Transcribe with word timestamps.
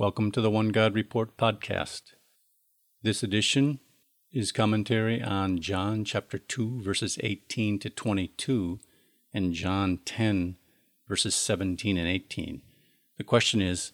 Welcome 0.00 0.32
to 0.32 0.40
the 0.40 0.50
One 0.50 0.70
God 0.70 0.94
Report 0.94 1.36
podcast. 1.36 2.14
This 3.02 3.22
edition 3.22 3.80
is 4.32 4.50
commentary 4.50 5.22
on 5.22 5.60
John 5.60 6.06
chapter 6.06 6.38
2, 6.38 6.80
verses 6.80 7.18
18 7.22 7.78
to 7.80 7.90
22, 7.90 8.80
and 9.34 9.52
John 9.52 9.98
10, 10.06 10.56
verses 11.06 11.34
17 11.34 11.98
and 11.98 12.08
18. 12.08 12.62
The 13.18 13.24
question 13.24 13.60
is 13.60 13.92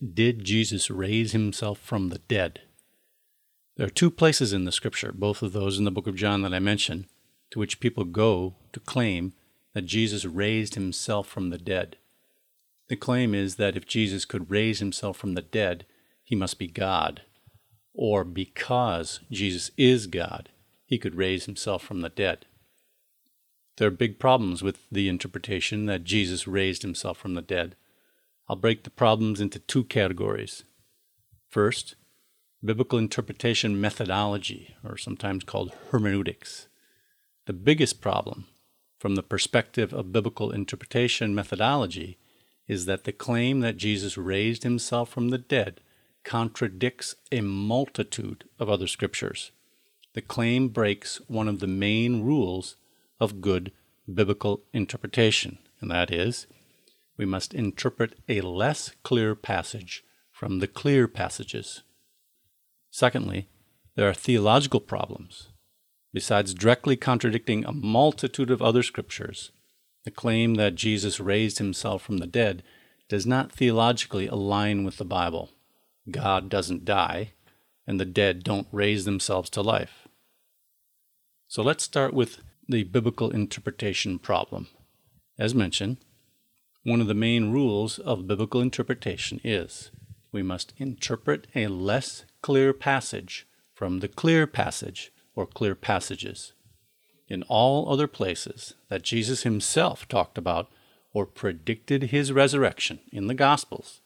Did 0.00 0.44
Jesus 0.44 0.88
raise 0.88 1.32
himself 1.32 1.80
from 1.80 2.10
the 2.10 2.18
dead? 2.18 2.60
There 3.76 3.88
are 3.88 3.90
two 3.90 4.12
places 4.12 4.52
in 4.52 4.66
the 4.66 4.70
scripture, 4.70 5.10
both 5.10 5.42
of 5.42 5.52
those 5.52 5.78
in 5.80 5.84
the 5.84 5.90
book 5.90 6.06
of 6.06 6.14
John 6.14 6.42
that 6.42 6.54
I 6.54 6.60
mentioned, 6.60 7.06
to 7.50 7.58
which 7.58 7.80
people 7.80 8.04
go 8.04 8.54
to 8.72 8.78
claim 8.78 9.32
that 9.74 9.82
Jesus 9.82 10.24
raised 10.24 10.76
himself 10.76 11.26
from 11.26 11.50
the 11.50 11.58
dead. 11.58 11.96
The 12.90 12.96
claim 12.96 13.36
is 13.36 13.54
that 13.54 13.76
if 13.76 13.86
Jesus 13.86 14.24
could 14.24 14.50
raise 14.50 14.80
himself 14.80 15.16
from 15.16 15.34
the 15.34 15.42
dead, 15.42 15.86
he 16.24 16.34
must 16.34 16.58
be 16.58 16.66
God. 16.66 17.22
Or 17.94 18.24
because 18.24 19.20
Jesus 19.30 19.70
is 19.76 20.08
God, 20.08 20.48
he 20.86 20.98
could 20.98 21.14
raise 21.14 21.44
himself 21.44 21.84
from 21.84 22.00
the 22.00 22.08
dead. 22.08 22.46
There 23.76 23.86
are 23.86 23.92
big 23.92 24.18
problems 24.18 24.64
with 24.64 24.80
the 24.90 25.08
interpretation 25.08 25.86
that 25.86 26.02
Jesus 26.02 26.48
raised 26.48 26.82
himself 26.82 27.16
from 27.16 27.34
the 27.34 27.42
dead. 27.42 27.76
I'll 28.48 28.56
break 28.56 28.82
the 28.82 28.90
problems 28.90 29.40
into 29.40 29.60
two 29.60 29.84
categories. 29.84 30.64
First, 31.48 31.94
biblical 32.64 32.98
interpretation 32.98 33.80
methodology, 33.80 34.74
or 34.82 34.96
sometimes 34.96 35.44
called 35.44 35.72
hermeneutics. 35.92 36.66
The 37.46 37.52
biggest 37.52 38.00
problem, 38.00 38.48
from 38.98 39.14
the 39.14 39.22
perspective 39.22 39.92
of 39.92 40.12
biblical 40.12 40.50
interpretation 40.50 41.36
methodology, 41.36 42.18
is 42.70 42.86
that 42.86 43.02
the 43.02 43.10
claim 43.10 43.58
that 43.58 43.76
Jesus 43.76 44.16
raised 44.16 44.62
himself 44.62 45.08
from 45.08 45.30
the 45.30 45.38
dead 45.38 45.80
contradicts 46.22 47.16
a 47.32 47.40
multitude 47.40 48.44
of 48.60 48.70
other 48.70 48.86
scriptures. 48.86 49.50
The 50.12 50.22
claim 50.22 50.68
breaks 50.68 51.20
one 51.26 51.48
of 51.48 51.58
the 51.58 51.66
main 51.66 52.22
rules 52.22 52.76
of 53.18 53.40
good 53.40 53.72
biblical 54.06 54.62
interpretation, 54.72 55.58
and 55.80 55.90
that 55.90 56.12
is, 56.12 56.46
we 57.16 57.26
must 57.26 57.54
interpret 57.54 58.14
a 58.28 58.40
less 58.40 58.92
clear 59.02 59.34
passage 59.34 60.04
from 60.30 60.60
the 60.60 60.68
clear 60.68 61.08
passages. 61.08 61.82
Secondly, 62.88 63.48
there 63.96 64.08
are 64.08 64.14
theological 64.14 64.78
problems. 64.78 65.48
Besides 66.12 66.54
directly 66.54 66.96
contradicting 66.96 67.64
a 67.64 67.72
multitude 67.72 68.52
of 68.52 68.62
other 68.62 68.84
scriptures, 68.84 69.50
the 70.04 70.10
claim 70.10 70.54
that 70.54 70.74
Jesus 70.74 71.20
raised 71.20 71.58
himself 71.58 72.02
from 72.02 72.18
the 72.18 72.26
dead 72.26 72.62
does 73.08 73.26
not 73.26 73.52
theologically 73.52 74.26
align 74.26 74.84
with 74.84 74.96
the 74.96 75.04
Bible. 75.04 75.50
God 76.10 76.48
doesn't 76.48 76.84
die, 76.84 77.32
and 77.86 78.00
the 78.00 78.04
dead 78.04 78.42
don't 78.42 78.68
raise 78.72 79.04
themselves 79.04 79.50
to 79.50 79.62
life. 79.62 80.08
So 81.48 81.62
let's 81.62 81.84
start 81.84 82.14
with 82.14 82.38
the 82.68 82.84
biblical 82.84 83.30
interpretation 83.30 84.18
problem. 84.18 84.68
As 85.38 85.54
mentioned, 85.54 85.98
one 86.84 87.00
of 87.00 87.08
the 87.08 87.14
main 87.14 87.50
rules 87.50 87.98
of 87.98 88.26
biblical 88.26 88.60
interpretation 88.60 89.40
is 89.42 89.90
we 90.32 90.42
must 90.42 90.72
interpret 90.78 91.46
a 91.54 91.66
less 91.66 92.24
clear 92.42 92.72
passage 92.72 93.46
from 93.74 93.98
the 93.98 94.08
clear 94.08 94.46
passage 94.46 95.12
or 95.34 95.46
clear 95.46 95.74
passages 95.74 96.52
in 97.30 97.44
all 97.44 97.90
other 97.90 98.08
places 98.08 98.74
that 98.88 99.02
Jesus 99.02 99.44
himself 99.44 100.06
talked 100.08 100.36
about 100.36 100.68
or 101.14 101.24
predicted 101.24 102.04
his 102.04 102.32
resurrection 102.32 102.98
in 103.12 103.28
the 103.28 103.34
Gospels, 103.34 104.00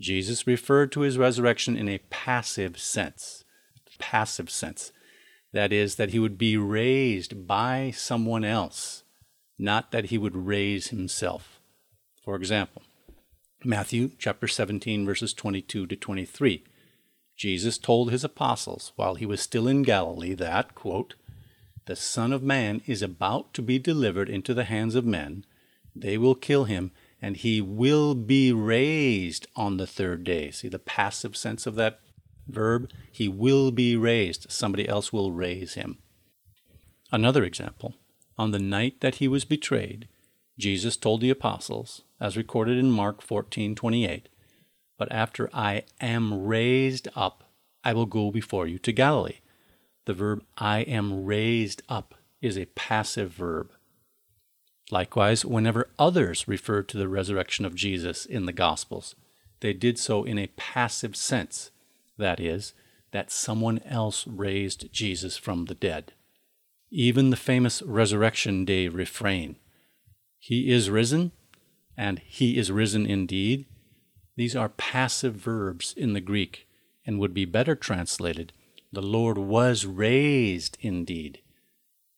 Jesus 0.00 0.46
referred 0.46 0.92
to 0.92 1.00
his 1.00 1.18
resurrection 1.18 1.76
in 1.76 1.88
a 1.88 1.98
passive 2.10 2.78
sense. 2.78 3.44
Passive 3.98 4.50
sense. 4.50 4.92
That 5.52 5.72
is, 5.72 5.96
that 5.96 6.10
he 6.10 6.18
would 6.18 6.38
be 6.38 6.56
raised 6.56 7.46
by 7.46 7.92
someone 7.94 8.44
else, 8.44 9.02
not 9.58 9.92
that 9.92 10.06
he 10.06 10.16
would 10.16 10.34
raise 10.34 10.88
himself. 10.88 11.60
For 12.24 12.36
example, 12.36 12.82
Matthew 13.64 14.12
chapter 14.18 14.48
17, 14.48 15.04
verses 15.04 15.34
22 15.34 15.86
to 15.86 15.96
23. 15.96 16.64
Jesus 17.36 17.78
told 17.78 18.10
his 18.10 18.24
apostles 18.24 18.92
while 18.96 19.14
he 19.14 19.26
was 19.26 19.40
still 19.40 19.68
in 19.68 19.82
Galilee 19.82 20.34
that, 20.34 20.74
quote, 20.74 21.14
the 21.86 21.96
Son 21.96 22.32
of 22.32 22.42
Man 22.42 22.80
is 22.86 23.02
about 23.02 23.52
to 23.54 23.62
be 23.62 23.78
delivered 23.78 24.28
into 24.28 24.54
the 24.54 24.64
hands 24.64 24.94
of 24.94 25.04
men. 25.04 25.44
They 25.94 26.16
will 26.16 26.34
kill 26.34 26.64
him, 26.64 26.92
and 27.20 27.36
he 27.36 27.60
will 27.60 28.14
be 28.14 28.52
raised 28.52 29.46
on 29.56 29.76
the 29.76 29.86
third 29.86 30.24
day. 30.24 30.50
See 30.50 30.68
the 30.68 30.78
passive 30.78 31.36
sense 31.36 31.66
of 31.66 31.74
that 31.74 32.00
verb? 32.48 32.90
He 33.10 33.28
will 33.28 33.70
be 33.70 33.96
raised. 33.96 34.50
Somebody 34.50 34.88
else 34.88 35.12
will 35.12 35.32
raise 35.32 35.74
him. 35.74 35.98
Another 37.10 37.44
example. 37.44 37.94
On 38.38 38.50
the 38.50 38.58
night 38.58 39.00
that 39.00 39.16
he 39.16 39.28
was 39.28 39.44
betrayed, 39.44 40.08
Jesus 40.58 40.96
told 40.96 41.20
the 41.20 41.30
apostles, 41.30 42.02
as 42.20 42.36
recorded 42.36 42.78
in 42.78 42.90
Mark 42.90 43.20
14:28, 43.20 44.28
"But 44.96 45.12
after 45.12 45.50
I 45.54 45.84
am 46.00 46.44
raised 46.44 47.08
up, 47.14 47.52
I 47.84 47.92
will 47.92 48.06
go 48.06 48.30
before 48.30 48.66
you 48.66 48.78
to 48.78 48.92
Galilee." 48.92 49.40
The 50.04 50.14
verb 50.14 50.44
I 50.58 50.80
am 50.80 51.24
raised 51.24 51.82
up 51.88 52.14
is 52.40 52.58
a 52.58 52.66
passive 52.66 53.32
verb. 53.32 53.70
Likewise, 54.90 55.44
whenever 55.44 55.88
others 55.98 56.48
referred 56.48 56.88
to 56.88 56.98
the 56.98 57.08
resurrection 57.08 57.64
of 57.64 57.74
Jesus 57.74 58.26
in 58.26 58.46
the 58.46 58.52
Gospels, 58.52 59.14
they 59.60 59.72
did 59.72 59.98
so 59.98 60.24
in 60.24 60.38
a 60.38 60.48
passive 60.56 61.16
sense, 61.16 61.70
that 62.18 62.40
is, 62.40 62.74
that 63.12 63.30
someone 63.30 63.78
else 63.84 64.26
raised 64.26 64.92
Jesus 64.92 65.36
from 65.36 65.66
the 65.66 65.74
dead. 65.74 66.12
Even 66.90 67.30
the 67.30 67.36
famous 67.36 67.80
Resurrection 67.82 68.64
Day 68.64 68.88
refrain, 68.88 69.56
He 70.38 70.70
is 70.70 70.90
risen, 70.90 71.32
and 71.96 72.18
He 72.18 72.58
is 72.58 72.72
risen 72.72 73.06
indeed, 73.06 73.66
these 74.36 74.56
are 74.56 74.68
passive 74.70 75.34
verbs 75.34 75.94
in 75.96 76.12
the 76.12 76.20
Greek 76.20 76.66
and 77.06 77.18
would 77.18 77.34
be 77.34 77.44
better 77.44 77.74
translated 77.74 78.52
the 78.92 79.02
Lord 79.02 79.38
was 79.38 79.86
raised 79.86 80.76
indeed. 80.80 81.40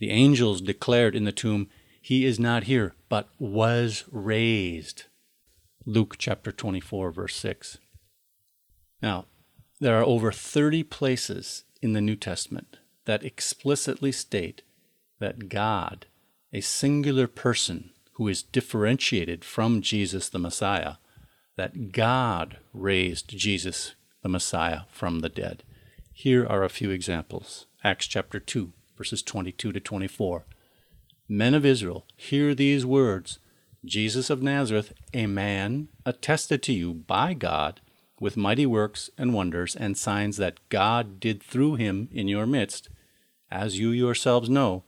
The 0.01 0.11
angels 0.11 0.61
declared 0.61 1.15
in 1.15 1.25
the 1.25 1.33
tomb, 1.33 1.69
He 2.03 2.25
is 2.25 2.41
not 2.41 2.65
here, 2.65 2.95
but 3.09 3.29
was 3.39 4.05
raised. 4.11 5.05
Luke 5.87 6.17
chapter 6.19 6.51
24, 6.51 7.13
verse 7.13 7.37
6. 7.37 7.79
Now, 9.01 9.27
there 9.81 9.99
are 9.99 10.05
over 10.05 10.33
30 10.33 10.83
places 10.85 11.65
in 11.81 11.93
the 11.93 12.01
New 12.01 12.17
Testament 12.17 12.79
that 13.05 13.23
explicitly 13.23 14.11
state 14.13 14.63
that 15.21 15.49
God, 15.49 16.07
a 16.53 16.61
singular 16.61 17.27
person 17.27 17.91
who 18.15 18.29
is 18.29 18.43
differentiated 18.43 19.45
from 19.45 19.81
Jesus 19.83 20.29
the 20.29 20.39
Messiah, 20.39 20.95
that 21.57 21.93
God 21.93 22.59
raised 22.73 23.29
Jesus 23.29 23.95
the 24.23 24.29
Messiah 24.29 24.81
from 24.91 25.21
the 25.21 25.29
dead. 25.29 25.63
Here 26.17 26.47
are 26.47 26.63
a 26.63 26.69
few 26.69 26.93
examples 26.93 27.67
Acts 27.83 28.07
chapter 28.07 28.39
2, 28.39 28.73
verses 28.97 29.21
22 29.21 29.73
to 29.73 29.81
24. 29.81 30.47
Men 31.29 31.55
of 31.55 31.67
Israel, 31.67 32.07
hear 32.17 32.55
these 32.55 32.87
words 32.87 33.41
Jesus 33.85 34.31
of 34.31 34.41
Nazareth, 34.41 34.93
a 35.13 35.27
man 35.27 35.89
attested 36.07 36.63
to 36.63 36.73
you 36.73 36.95
by 36.95 37.35
God 37.35 37.81
with 38.21 38.37
mighty 38.37 38.65
works 38.65 39.11
and 39.19 39.35
wonders 39.35 39.75
and 39.75 39.99
signs 39.99 40.37
that 40.37 40.61
God 40.69 41.19
did 41.19 41.43
through 41.43 41.75
him 41.75 42.09
in 42.13 42.29
your 42.29 42.47
midst, 42.47 42.89
as 43.51 43.81
you 43.81 43.91
yourselves 43.91 44.49
know, 44.49 44.85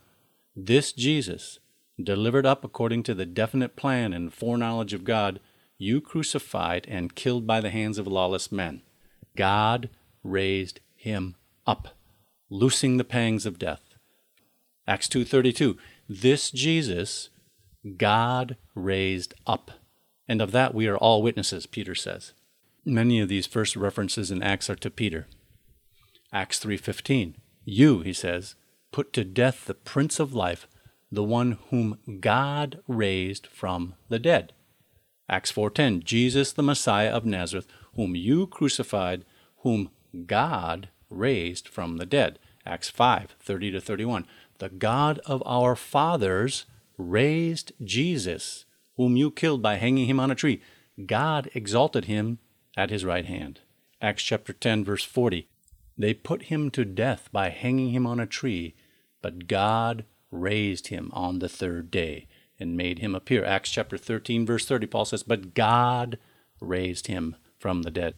this 0.54 0.93
Jesus, 0.93 1.58
delivered 2.00 2.47
up 2.47 2.62
according 2.62 3.03
to 3.03 3.14
the 3.14 3.26
definite 3.26 3.75
plan 3.75 4.12
and 4.12 4.32
foreknowledge 4.32 4.93
of 4.93 5.03
God, 5.03 5.41
you 5.76 6.00
crucified 6.00 6.87
and 6.88 7.17
killed 7.17 7.49
by 7.49 7.61
the 7.61 7.70
hands 7.70 7.99
of 7.99 8.06
lawless 8.06 8.52
men. 8.52 8.82
God 9.34 9.90
raised 10.22 10.79
him 10.96 11.37
up, 11.66 11.88
loosing 12.50 12.96
the 12.96 13.04
pangs 13.04 13.46
of 13.46 13.58
death. 13.58 13.82
Acts 14.87 15.08
2:32 15.08 15.76
This 16.08 16.50
Jesus 16.50 17.31
God 17.96 18.56
raised 18.75 19.34
up, 19.46 19.70
and 20.26 20.40
of 20.40 20.52
that 20.52 20.75
we 20.75 20.88
are 20.88 20.96
all 20.96 21.22
witnesses, 21.22 21.66
Peter 21.66 21.94
says. 21.94 22.32
Many 22.84 23.20
of 23.20 23.28
these 23.28 23.46
first 23.46 23.76
references 23.76 24.31
in 24.31 24.43
Acts 24.43 24.70
are 24.70 24.76
to 24.76 24.90
Peter. 24.90 25.26
Acts 26.32 26.58
3:15 26.58 27.34
You, 27.64 28.00
he 28.00 28.12
says, 28.12 28.54
put 28.93 29.12
to 29.12 29.25
death 29.25 29.66
the 29.66 29.75
prince 29.75 30.19
of 30.19 30.32
life, 30.32 30.66
the 31.12 31.22
one 31.22 31.58
whom 31.70 31.98
God 32.20 32.81
raised 32.88 33.46
from 33.46 33.94
the 34.08 34.19
dead. 34.19 34.52
Acts 35.28 35.52
4:10 35.52 36.02
Jesus 36.02 36.52
the 36.52 36.62
Messiah 36.62 37.10
of 37.10 37.26
Nazareth, 37.26 37.66
whom 37.94 38.14
you 38.14 38.46
crucified, 38.46 39.25
whom 39.58 39.90
God 40.25 40.89
raised 41.11 41.69
from 41.69 41.99
the 41.99 42.07
dead. 42.07 42.39
Acts 42.65 42.91
5 42.91 43.37
30 43.39 43.71
to 43.73 43.81
31. 43.81 44.27
The 44.59 44.69
God 44.69 45.19
of 45.27 45.43
our 45.47 45.77
fathers 45.77 46.67
raised 46.97 47.73
Jesus, 47.85 48.65
whom 48.97 49.17
you 49.17 49.31
killed 49.31 49.63
by 49.63 49.77
hanging 49.77 50.07
him 50.07 50.19
on 50.19 50.31
a 50.31 50.35
tree. 50.35 50.63
God 51.05 51.51
exalted 51.55 52.07
him 52.07 52.39
at 52.77 52.91
his 52.91 53.05
right 53.05 53.27
hand. 53.27 53.61
Acts 54.01 54.23
chapter 54.23 54.53
10, 54.53 54.85
verse 54.85 55.05
40. 55.05 55.49
They 55.99 56.15
put 56.15 56.45
him 56.45 56.71
to 56.71 56.85
death 56.85 57.29
by 57.33 57.51
hanging 57.51 57.91
him 57.91 58.07
on 58.07 58.21
a 58.21 58.27
tree, 58.27 58.75
but 59.23 59.47
God 59.47 60.05
raised 60.31 60.89
him 60.89 61.11
on 61.13 61.39
the 61.39 61.49
third 61.49 61.91
day 61.91 62.27
and 62.59 62.77
made 62.77 62.99
him 62.99 63.15
appear. 63.15 63.45
Acts 63.45 63.71
chapter 63.71 63.97
13, 63.97 64.45
verse 64.47 64.67
30, 64.67 64.87
Paul 64.87 65.05
says, 65.05 65.23
But 65.23 65.55
God 65.55 66.19
raised 66.61 67.07
him 67.07 67.37
from 67.59 67.83
the 67.83 67.91
dead. 67.91 68.15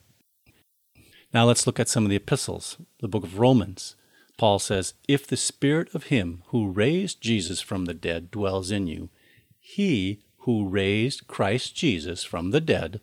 Now 1.33 1.45
let's 1.45 1.67
look 1.67 1.79
at 1.79 1.89
some 1.89 2.05
of 2.05 2.11
the 2.11 2.17
epistles. 2.17 2.79
The 3.01 3.09
book 3.09 3.25
of 3.25 3.39
Romans. 3.39 3.97
Paul 4.39 4.59
says, 4.59 4.95
If 5.07 5.27
the 5.27 5.37
spirit 5.37 5.95
of 5.95 6.05
him 6.05 6.43
who 6.49 6.71
raised 6.71 7.21
Jesus 7.21 7.61
from 7.61 7.85
the 7.85 7.95
dead 7.95 8.31
dwells 8.31 8.71
in 8.71 8.87
you, 8.87 9.11
he 9.59 10.23
who 10.39 10.69
raised 10.69 11.27
Christ 11.27 11.75
Jesus 11.75 12.25
from 12.25 12.51
the 12.51 12.61
dead 12.61 13.01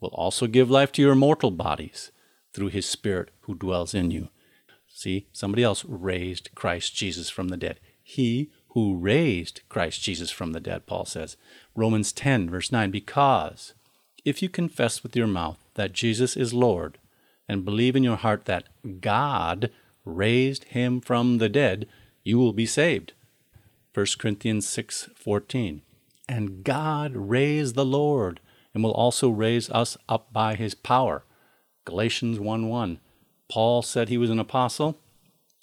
will 0.00 0.10
also 0.10 0.46
give 0.46 0.70
life 0.70 0.92
to 0.92 1.02
your 1.02 1.14
mortal 1.14 1.50
bodies 1.50 2.12
through 2.54 2.68
his 2.68 2.86
spirit 2.86 3.30
who 3.40 3.54
dwells 3.54 3.92
in 3.94 4.10
you. 4.10 4.28
See, 4.88 5.26
somebody 5.32 5.62
else 5.62 5.84
raised 5.84 6.54
Christ 6.54 6.94
Jesus 6.94 7.28
from 7.28 7.48
the 7.48 7.56
dead. 7.58 7.80
He 8.02 8.50
who 8.68 8.96
raised 8.96 9.60
Christ 9.68 10.02
Jesus 10.02 10.30
from 10.30 10.52
the 10.52 10.60
dead, 10.60 10.86
Paul 10.86 11.04
says. 11.04 11.36
Romans 11.74 12.12
10, 12.12 12.48
verse 12.48 12.72
9, 12.72 12.90
because 12.90 13.74
if 14.24 14.40
you 14.40 14.48
confess 14.48 15.02
with 15.02 15.14
your 15.14 15.26
mouth 15.26 15.58
that 15.74 15.92
Jesus 15.92 16.36
is 16.36 16.54
Lord 16.54 16.98
and 17.48 17.64
believe 17.64 17.96
in 17.96 18.04
your 18.04 18.16
heart 18.16 18.44
that 18.46 18.68
God 19.00 19.70
raised 20.04 20.64
him 20.64 21.00
from 21.00 21.38
the 21.38 21.48
dead, 21.48 21.86
you 22.24 22.38
will 22.38 22.52
be 22.52 22.66
saved. 22.66 23.12
1 23.94 24.18
Corinthians 24.18 24.66
6:14. 24.66 25.82
And 26.28 26.64
God 26.64 27.14
raised 27.14 27.74
the 27.74 27.84
Lord 27.84 28.40
and 28.74 28.82
will 28.82 28.92
also 28.92 29.30
raise 29.30 29.70
us 29.70 29.96
up 30.08 30.32
by 30.32 30.54
his 30.54 30.74
power. 30.74 31.24
Galatians 31.84 32.38
1:1. 32.38 32.98
Paul 33.48 33.82
said 33.82 34.08
he 34.08 34.18
was 34.18 34.30
an 34.30 34.40
apostle, 34.40 34.98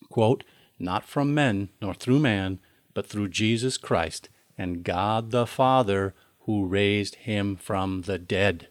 quote, 0.10 0.44
not 0.80 1.04
from 1.04 1.34
men 1.34 1.70
nor 1.82 1.94
through 1.94 2.20
man, 2.20 2.60
but 2.94 3.06
through 3.06 3.30
Jesus 3.30 3.78
Christ 3.78 4.30
and 4.58 4.84
God 4.84 5.32
the 5.32 5.46
Father 5.46 6.14
who 6.42 6.66
raised 6.66 7.16
him 7.16 7.56
from 7.56 8.02
the 8.02 8.18
dead. 8.18 8.68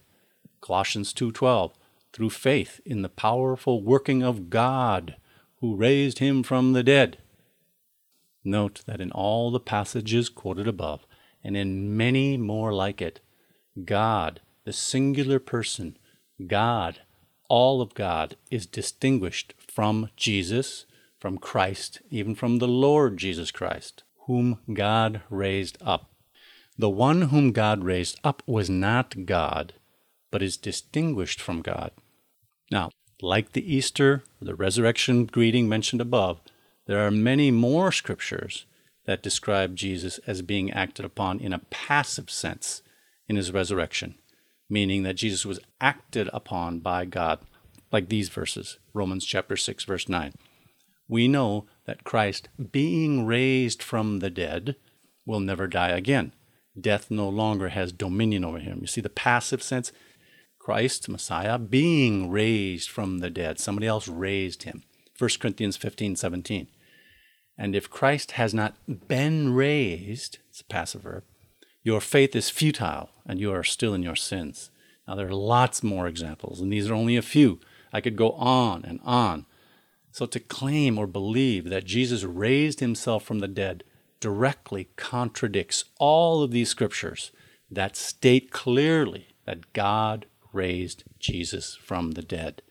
Colossians 0.61 1.13
2:12 1.13 1.73
through 2.13 2.31
faith 2.31 2.81
in 2.85 3.03
the 3.03 3.09
powerful 3.09 3.83
working 3.83 4.23
of 4.23 4.51
God 4.51 5.17
who 5.61 5.77
raised 5.77 6.19
him 6.19 6.43
from 6.43 6.73
the 6.73 6.83
dead. 6.83 7.19
Note 8.45 8.83
that 8.87 9.01
in 9.01 9.13
all 9.13 9.51
the 9.51 9.61
passages 9.61 10.29
quoted 10.29 10.67
above, 10.67 11.07
and 11.45 11.57
in 11.57 11.97
many 11.97 12.37
more 12.37 12.73
like 12.75 13.01
it, 13.01 13.21
God, 13.85 14.41
the 14.65 14.73
singular 14.73 15.39
person, 15.39 15.97
God, 16.47 17.01
all 17.49 17.81
of 17.81 17.95
God, 17.95 18.37
is 18.51 18.67
distinguished 18.67 19.55
from 19.59 20.11
Jesus, 20.17 20.87
from 21.19 21.39
Christ, 21.39 22.01
even 22.11 22.35
from 22.35 22.59
the 22.59 22.69
Lord 22.69 23.17
Jesus 23.17 23.51
Christ, 23.51 24.03
whom 24.27 24.59
God 24.73 25.23
raised 25.31 25.79
up. 25.81 26.11
The 26.77 26.91
one 26.91 27.23
whom 27.23 27.53
God 27.53 27.85
raised 27.85 28.19
up 28.25 28.43
was 28.47 28.69
not 28.69 29.27
God, 29.27 29.75
but 30.33 30.43
is 30.43 30.57
distinguished 30.57 31.41
from 31.41 31.63
God. 31.63 31.93
Now, 32.73 32.91
like 33.21 33.53
the 33.53 33.73
Easter, 33.73 34.25
the 34.41 34.57
resurrection 34.57 35.27
greeting 35.27 35.69
mentioned 35.69 36.01
above, 36.01 36.41
there 36.87 37.07
are 37.07 37.13
many 37.13 37.53
more 37.53 37.93
scriptures 37.93 38.67
that 39.05 39.23
describe 39.23 39.77
Jesus 39.77 40.19
as 40.27 40.43
being 40.43 40.73
acted 40.73 41.05
upon 41.05 41.39
in 41.39 41.53
a 41.53 41.61
passive 41.71 42.31
sense 42.31 42.83
in 43.29 43.37
his 43.37 43.53
resurrection, 43.53 44.17
meaning 44.69 45.05
that 45.05 45.15
Jesus 45.17 45.47
was 45.47 45.61
acted 45.81 46.29
upon 46.33 46.81
by 46.81 47.05
God, 47.05 47.39
like 47.93 48.09
these 48.09 48.29
verses, 48.29 48.79
Romans 48.93 49.25
chapter 49.25 49.57
6 49.57 49.85
verse 49.85 50.09
9. 50.09 50.33
We 51.09 51.29
know 51.29 51.67
that 51.85 52.05
Christ, 52.05 52.49
being 52.71 53.27
raised 53.27 53.83
from 53.83 54.21
the 54.21 54.31
dead, 54.31 54.77
will 55.27 55.41
never 55.41 55.67
die 55.67 55.91
again. 55.91 56.33
Death 56.81 57.11
no 57.11 57.29
longer 57.29 57.69
has 57.69 57.93
dominion 57.93 58.45
over 58.45 58.59
him. 58.59 58.79
You 58.81 58.87
see 58.87 59.03
the 59.03 59.11
passive 59.11 59.63
sense 59.63 59.93
Christ, 60.63 61.09
Messiah, 61.09 61.59
being 61.59 62.31
raised 62.31 62.89
from 62.89 63.19
the 63.19 63.31
dead. 63.31 63.59
Somebody 63.59 63.89
else 63.89 64.07
raised 64.07 64.63
him. 64.63 64.85
1 65.19 65.31
Corinthians 65.41 65.77
15, 65.77 66.15
17. 66.15 66.69
And 67.59 67.75
if 67.75 67.91
Christ 67.91 68.33
has 68.33 68.55
not 68.55 68.77
been 69.09 69.55
raised, 69.55 70.39
it's 70.49 70.61
a 70.61 70.65
passive 70.65 71.03
verb, 71.03 71.25
your 71.83 72.01
faith 72.01 72.37
is 72.37 72.49
futile 72.49 73.11
and 73.27 73.41
you 73.41 73.53
are 73.53 73.65
still 73.65 73.93
in 73.93 74.05
your 74.05 74.15
sins. 74.15 74.71
Now, 75.09 75.17
there 75.17 75.27
are 75.27 75.35
lots 75.35 75.83
more 75.83 76.07
examples, 76.07 76.61
and 76.61 76.73
these 76.73 76.89
are 76.89 76.95
only 76.95 77.17
a 77.17 77.23
few. 77.23 77.59
I 77.93 78.01
could 78.01 78.15
go 78.15 78.31
on 78.33 78.85
and 78.85 79.01
on. 79.03 79.47
So, 80.13 80.27
to 80.27 80.39
claim 80.39 80.97
or 80.97 81.09
believe 81.09 81.71
that 81.71 81.87
Jesus 81.87 82.23
raised 82.23 82.79
himself 82.79 83.25
from 83.25 83.41
the 83.41 83.49
dead 83.49 83.83
directly 84.21 84.91
contradicts 84.95 85.87
all 85.99 86.45
of 86.45 86.53
these 86.53 86.69
scriptures 86.69 87.33
that 87.69 87.97
state 87.97 88.53
clearly 88.53 89.27
that 89.45 89.73
God 89.73 90.27
raised 90.53 91.05
Jesus 91.19 91.75
from 91.75 92.13
the 92.13 92.23
dead. 92.23 92.63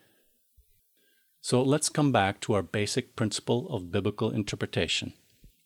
So 1.42 1.64
let's 1.64 1.90
come 1.90 2.12
back 2.12 2.40
to 2.42 2.54
our 2.54 2.62
basic 2.62 3.16
principle 3.16 3.68
of 3.70 3.92
biblical 3.92 4.30
interpretation. 4.30 5.14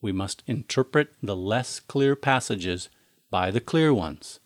We 0.02 0.12
must 0.12 0.44
interpret 0.48 1.10
the 1.22 1.36
less 1.36 1.80
clear 1.80 2.16
passages 2.16 2.90
by 3.30 3.52
the 3.52 3.60
clear 3.60 3.94
ones. 3.94 4.40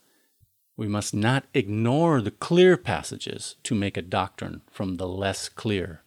We 0.76 0.88
must 0.88 1.14
not 1.14 1.44
ignore 1.54 2.20
the 2.20 2.30
clear 2.30 2.76
passages 2.76 3.56
to 3.64 3.74
make 3.74 3.96
a 3.96 4.02
doctrine 4.02 4.62
from 4.70 4.96
the 4.96 5.06
less 5.06 5.48
clear. 5.48 6.02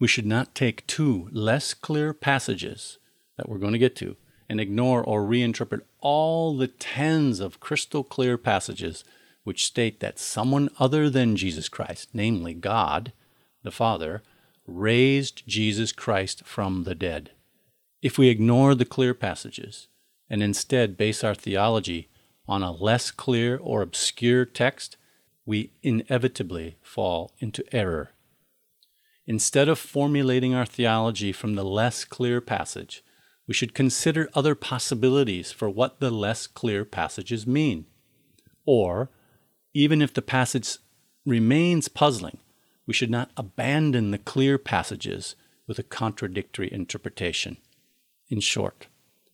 We 0.00 0.08
should 0.08 0.26
not 0.26 0.54
take 0.54 0.86
two 0.86 1.28
less 1.30 1.74
clear 1.74 2.12
passages 2.14 2.98
that 3.36 3.48
we're 3.48 3.58
going 3.58 3.74
to 3.74 3.78
get 3.78 3.94
to 3.96 4.16
and 4.48 4.60
ignore 4.60 5.04
or 5.04 5.22
reinterpret 5.22 5.82
all 6.00 6.56
the 6.56 6.68
tens 6.68 7.38
of 7.40 7.60
crystal 7.60 8.02
clear 8.02 8.38
passages 8.38 9.04
which 9.48 9.64
state 9.64 10.00
that 10.00 10.18
someone 10.18 10.68
other 10.78 11.08
than 11.08 11.34
Jesus 11.34 11.70
Christ, 11.70 12.10
namely 12.12 12.52
God, 12.52 13.14
the 13.62 13.70
Father, 13.70 14.22
raised 14.66 15.42
Jesus 15.46 15.90
Christ 15.90 16.44
from 16.44 16.84
the 16.84 16.94
dead. 16.94 17.30
If 18.02 18.18
we 18.18 18.28
ignore 18.28 18.74
the 18.74 18.84
clear 18.84 19.14
passages 19.14 19.88
and 20.28 20.42
instead 20.42 20.98
base 20.98 21.24
our 21.24 21.34
theology 21.34 22.10
on 22.46 22.62
a 22.62 22.70
less 22.70 23.10
clear 23.10 23.56
or 23.56 23.80
obscure 23.80 24.44
text, 24.44 24.98
we 25.46 25.72
inevitably 25.82 26.76
fall 26.82 27.32
into 27.38 27.64
error. 27.74 28.10
Instead 29.26 29.66
of 29.66 29.78
formulating 29.78 30.54
our 30.54 30.66
theology 30.66 31.32
from 31.32 31.54
the 31.54 31.64
less 31.64 32.04
clear 32.04 32.42
passage, 32.42 33.02
we 33.46 33.54
should 33.54 33.72
consider 33.72 34.28
other 34.34 34.54
possibilities 34.54 35.52
for 35.52 35.70
what 35.70 36.00
the 36.00 36.10
less 36.10 36.46
clear 36.46 36.84
passages 36.84 37.46
mean. 37.46 37.86
Or 38.66 39.08
even 39.74 40.02
if 40.02 40.12
the 40.12 40.22
passage 40.22 40.78
remains 41.24 41.88
puzzling, 41.88 42.38
we 42.86 42.94
should 42.94 43.10
not 43.10 43.30
abandon 43.36 44.10
the 44.10 44.18
clear 44.18 44.58
passages 44.58 45.36
with 45.66 45.78
a 45.78 45.82
contradictory 45.82 46.72
interpretation. 46.72 47.58
In 48.28 48.40
short, 48.40 48.86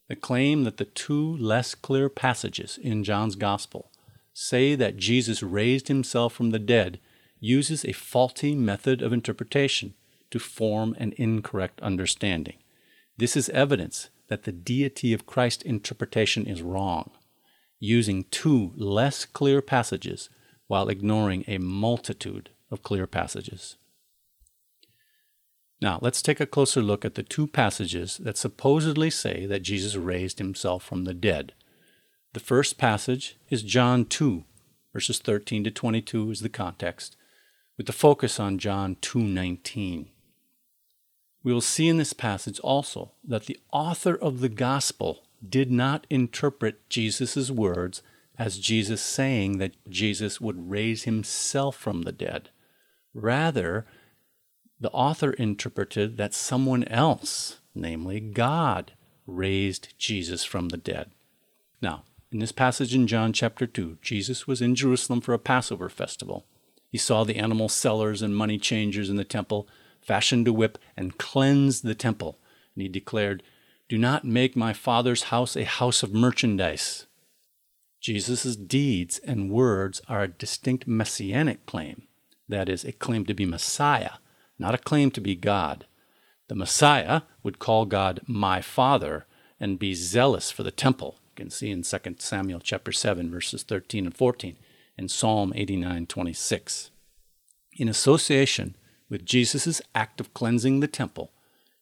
the 0.08 0.16
claim 0.16 0.64
that 0.64 0.76
the 0.76 0.84
two 0.84 1.36
less 1.36 1.74
clear 1.74 2.08
passages 2.08 2.78
in 2.82 3.04
John's 3.04 3.36
Gospel 3.36 3.90
say 4.32 4.74
that 4.74 4.96
Jesus 4.96 5.42
raised 5.42 5.88
himself 5.88 6.34
from 6.34 6.50
the 6.50 6.58
dead 6.58 6.98
uses 7.38 7.84
a 7.84 7.92
faulty 7.92 8.54
method 8.54 9.02
of 9.02 9.12
interpretation 9.12 9.94
to 10.30 10.38
form 10.38 10.96
an 10.98 11.14
incorrect 11.16 11.80
understanding. 11.80 12.56
This 13.16 13.36
is 13.36 13.48
evidence 13.50 14.10
that 14.28 14.42
the 14.42 14.52
deity 14.52 15.12
of 15.12 15.26
Christ 15.26 15.62
interpretation 15.62 16.46
is 16.46 16.62
wrong 16.62 17.12
using 17.84 18.24
two 18.24 18.72
less 18.76 19.24
clear 19.24 19.62
passages 19.62 20.30
while 20.66 20.88
ignoring 20.88 21.44
a 21.46 21.58
multitude 21.58 22.50
of 22.70 22.82
clear 22.82 23.06
passages. 23.06 23.76
Now, 25.80 25.98
let's 26.00 26.22
take 26.22 26.40
a 26.40 26.46
closer 26.46 26.80
look 26.80 27.04
at 27.04 27.14
the 27.14 27.22
two 27.22 27.46
passages 27.46 28.16
that 28.18 28.38
supposedly 28.38 29.10
say 29.10 29.44
that 29.46 29.62
Jesus 29.62 29.96
raised 29.96 30.38
himself 30.38 30.82
from 30.82 31.04
the 31.04 31.14
dead. 31.14 31.52
The 32.32 32.40
first 32.40 32.78
passage 32.78 33.36
is 33.50 33.62
John 33.62 34.06
2, 34.06 34.44
verses 34.92 35.18
13 35.18 35.64
to 35.64 35.70
22 35.70 36.30
is 36.30 36.40
the 36.40 36.48
context, 36.48 37.16
with 37.76 37.86
the 37.86 37.92
focus 37.92 38.40
on 38.40 38.58
John 38.58 38.96
2:19. 39.02 40.08
We 41.42 41.52
will 41.52 41.60
see 41.60 41.88
in 41.88 41.98
this 41.98 42.14
passage 42.14 42.58
also 42.60 43.12
that 43.22 43.44
the 43.44 43.60
author 43.70 44.16
of 44.16 44.40
the 44.40 44.48
gospel 44.48 45.23
did 45.48 45.70
not 45.70 46.06
interpret 46.10 46.88
Jesus' 46.88 47.50
words 47.50 48.02
as 48.38 48.58
Jesus 48.58 49.00
saying 49.00 49.58
that 49.58 49.76
Jesus 49.88 50.40
would 50.40 50.70
raise 50.70 51.04
himself 51.04 51.76
from 51.76 52.02
the 52.02 52.12
dead. 52.12 52.50
Rather, 53.12 53.86
the 54.80 54.90
author 54.90 55.32
interpreted 55.32 56.16
that 56.16 56.34
someone 56.34 56.84
else, 56.84 57.60
namely 57.74 58.20
God, 58.20 58.92
raised 59.26 59.94
Jesus 59.98 60.44
from 60.44 60.68
the 60.70 60.76
dead. 60.76 61.12
Now, 61.80 62.04
in 62.32 62.40
this 62.40 62.52
passage 62.52 62.94
in 62.94 63.06
John 63.06 63.32
chapter 63.32 63.66
2, 63.66 63.98
Jesus 64.02 64.46
was 64.46 64.60
in 64.60 64.74
Jerusalem 64.74 65.20
for 65.20 65.34
a 65.34 65.38
Passover 65.38 65.88
festival. 65.88 66.44
He 66.90 66.98
saw 66.98 67.22
the 67.22 67.36
animal 67.36 67.68
sellers 67.68 68.22
and 68.22 68.36
money 68.36 68.58
changers 68.58 69.08
in 69.08 69.16
the 69.16 69.24
temple, 69.24 69.68
fashioned 70.00 70.48
a 70.48 70.52
whip, 70.52 70.78
and 70.96 71.16
cleansed 71.16 71.84
the 71.84 71.94
temple. 71.94 72.38
And 72.74 72.82
he 72.82 72.88
declared, 72.88 73.42
Do 73.88 73.98
not 73.98 74.24
make 74.24 74.56
my 74.56 74.72
father's 74.72 75.24
house 75.24 75.56
a 75.56 75.64
house 75.64 76.02
of 76.02 76.14
merchandise. 76.14 77.06
Jesus' 78.00 78.56
deeds 78.56 79.18
and 79.18 79.50
words 79.50 80.00
are 80.08 80.22
a 80.22 80.28
distinct 80.28 80.86
messianic 80.86 81.66
claim. 81.66 82.02
That 82.48 82.68
is, 82.68 82.84
a 82.84 82.92
claim 82.92 83.24
to 83.26 83.34
be 83.34 83.46
Messiah, 83.46 84.12
not 84.58 84.74
a 84.74 84.78
claim 84.78 85.10
to 85.12 85.20
be 85.20 85.34
God. 85.34 85.86
The 86.48 86.54
Messiah 86.54 87.22
would 87.42 87.58
call 87.58 87.86
God 87.86 88.20
my 88.26 88.60
Father 88.60 89.26
and 89.58 89.78
be 89.78 89.94
zealous 89.94 90.50
for 90.50 90.62
the 90.62 90.70
temple. 90.70 91.18
You 91.30 91.44
can 91.44 91.50
see 91.50 91.70
in 91.70 91.82
2 91.82 91.98
Samuel 92.18 92.60
chapter 92.60 92.92
7 92.92 93.30
verses 93.30 93.62
13 93.62 94.06
and 94.06 94.16
14 94.16 94.56
and 94.96 95.10
Psalm 95.10 95.52
89:26. 95.54 96.90
In 97.76 97.88
association 97.88 98.76
with 99.08 99.26
Jesus' 99.26 99.80
act 99.94 100.20
of 100.20 100.34
cleansing 100.34 100.80
the 100.80 100.88
temple, 100.88 101.32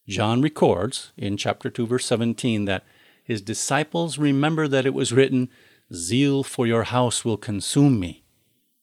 John 0.09 0.43
records 0.43 1.13
in 1.17 1.37
chapter 1.37 1.71
2 1.71 1.87
verse 1.87 2.07
17 2.07 2.65
that 2.65 2.85
his 3.23 3.41
disciples 3.41 4.19
remember 4.19 4.67
that 4.67 4.87
it 4.87 4.95
was 4.95 5.13
written, 5.13 5.49
"Zeal 5.93 6.43
for 6.43 6.67
your 6.67 6.85
house 6.85 7.25
will 7.25 7.37
consume 7.37 8.01
me." 8.01 8.23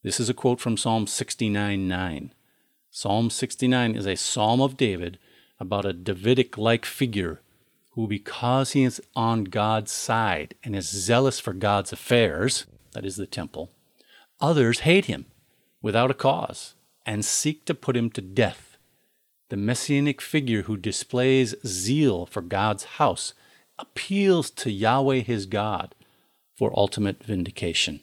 This 0.01 0.19
is 0.19 0.29
a 0.29 0.33
quote 0.33 0.59
from 0.59 0.77
Psalm 0.77 1.07
69 1.07 1.87
9. 1.87 2.33
Psalm 2.89 3.29
69 3.29 3.95
is 3.95 4.07
a 4.07 4.15
psalm 4.15 4.61
of 4.61 4.77
David 4.77 5.19
about 5.59 5.85
a 5.85 5.93
Davidic-like 5.93 6.85
figure 6.85 7.41
who, 7.91 8.07
because 8.07 8.71
he 8.71 8.83
is 8.83 9.01
on 9.15 9.43
God's 9.43 9.91
side 9.91 10.55
and 10.63 10.75
is 10.75 10.89
zealous 10.89 11.39
for 11.39 11.53
God's 11.53 11.91
affairs, 11.91 12.65
that 12.93 13.05
is 13.05 13.17
the 13.17 13.27
temple, 13.27 13.71
Others 14.41 14.79
hate 14.79 15.05
him 15.05 15.25
without 15.81 16.11
a 16.11 16.13
cause 16.13 16.75
and 17.05 17.25
seek 17.25 17.65
to 17.65 17.73
put 17.73 17.97
him 17.97 18.09
to 18.11 18.21
death. 18.21 18.68
The 19.49 19.57
messianic 19.57 20.21
figure 20.21 20.63
who 20.63 20.77
displays 20.77 21.55
zeal 21.65 22.27
for 22.27 22.41
God's 22.41 22.83
house 22.83 23.33
appeals 23.79 24.51
to 24.51 24.71
Yahweh 24.71 25.21
his 25.21 25.47
God 25.47 25.95
for 26.55 26.71
ultimate 26.77 27.23
vindication. 27.23 28.01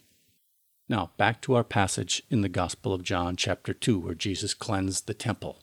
Now, 0.88 1.12
back 1.16 1.40
to 1.42 1.54
our 1.54 1.64
passage 1.64 2.22
in 2.30 2.40
the 2.40 2.48
Gospel 2.48 2.92
of 2.92 3.02
John, 3.02 3.36
chapter 3.36 3.72
2, 3.72 3.98
where 3.98 4.14
Jesus 4.14 4.54
cleansed 4.54 5.06
the 5.06 5.14
temple. 5.14 5.62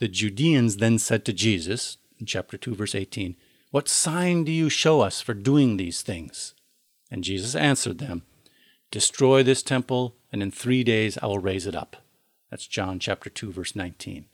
The 0.00 0.08
Judeans 0.08 0.78
then 0.78 0.98
said 0.98 1.24
to 1.26 1.32
Jesus, 1.32 1.98
in 2.18 2.26
chapter 2.26 2.56
2, 2.56 2.74
verse 2.74 2.94
18, 2.94 3.36
What 3.70 3.88
sign 3.88 4.44
do 4.44 4.50
you 4.50 4.68
show 4.68 5.02
us 5.02 5.20
for 5.20 5.34
doing 5.34 5.76
these 5.76 6.02
things? 6.02 6.54
And 7.10 7.22
Jesus 7.22 7.54
answered 7.54 7.98
them, 7.98 8.22
Destroy 8.90 9.42
this 9.42 9.62
temple, 9.62 10.16
and 10.32 10.42
in 10.42 10.50
three 10.50 10.82
days 10.82 11.18
I 11.22 11.26
will 11.26 11.38
raise 11.38 11.66
it 11.66 11.76
up. 11.76 11.96
That's 12.50 12.66
John 12.66 12.98
chapter 12.98 13.30
2, 13.30 13.52
verse 13.52 13.76
19. 13.76 14.26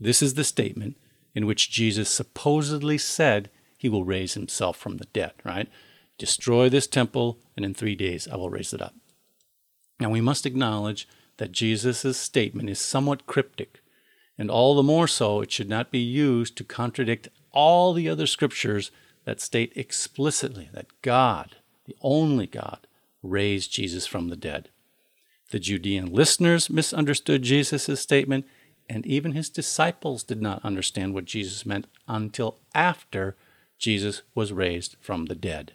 This 0.00 0.22
is 0.22 0.34
the 0.34 0.44
statement 0.44 0.96
in 1.34 1.46
which 1.46 1.70
Jesus 1.70 2.08
supposedly 2.08 2.98
said 2.98 3.50
he 3.76 3.88
will 3.88 4.04
raise 4.04 4.34
himself 4.34 4.76
from 4.76 4.96
the 4.96 5.06
dead, 5.06 5.32
right? 5.44 5.68
Destroy 6.18 6.68
this 6.68 6.86
temple, 6.86 7.38
and 7.56 7.64
in 7.64 7.74
three 7.74 7.94
days 7.94 8.26
I 8.28 8.36
will 8.36 8.50
raise 8.50 8.72
it 8.72 8.82
up. 8.82 8.94
Now 9.98 10.10
we 10.10 10.20
must 10.20 10.46
acknowledge 10.46 11.06
that 11.36 11.52
Jesus' 11.52 12.16
statement 12.16 12.68
is 12.68 12.80
somewhat 12.80 13.26
cryptic, 13.26 13.80
and 14.36 14.50
all 14.50 14.74
the 14.74 14.82
more 14.82 15.06
so 15.06 15.40
it 15.40 15.52
should 15.52 15.68
not 15.68 15.90
be 15.90 15.98
used 15.98 16.56
to 16.56 16.64
contradict 16.64 17.28
all 17.52 17.92
the 17.92 18.08
other 18.08 18.26
scriptures 18.26 18.90
that 19.24 19.40
state 19.40 19.72
explicitly 19.76 20.70
that 20.72 20.86
God, 21.02 21.56
the 21.86 21.96
only 22.00 22.46
God, 22.46 22.86
raised 23.22 23.72
Jesus 23.72 24.06
from 24.06 24.28
the 24.28 24.36
dead. 24.36 24.70
The 25.50 25.58
Judean 25.58 26.12
listeners 26.12 26.70
misunderstood 26.70 27.42
Jesus' 27.42 28.00
statement, 28.00 28.46
and 28.90 29.06
even 29.06 29.32
his 29.32 29.48
disciples 29.48 30.24
did 30.24 30.42
not 30.42 30.64
understand 30.64 31.14
what 31.14 31.24
Jesus 31.24 31.64
meant 31.64 31.86
until 32.08 32.58
after 32.74 33.36
Jesus 33.78 34.22
was 34.34 34.52
raised 34.52 34.96
from 35.00 35.26
the 35.26 35.36
dead. 35.36 35.72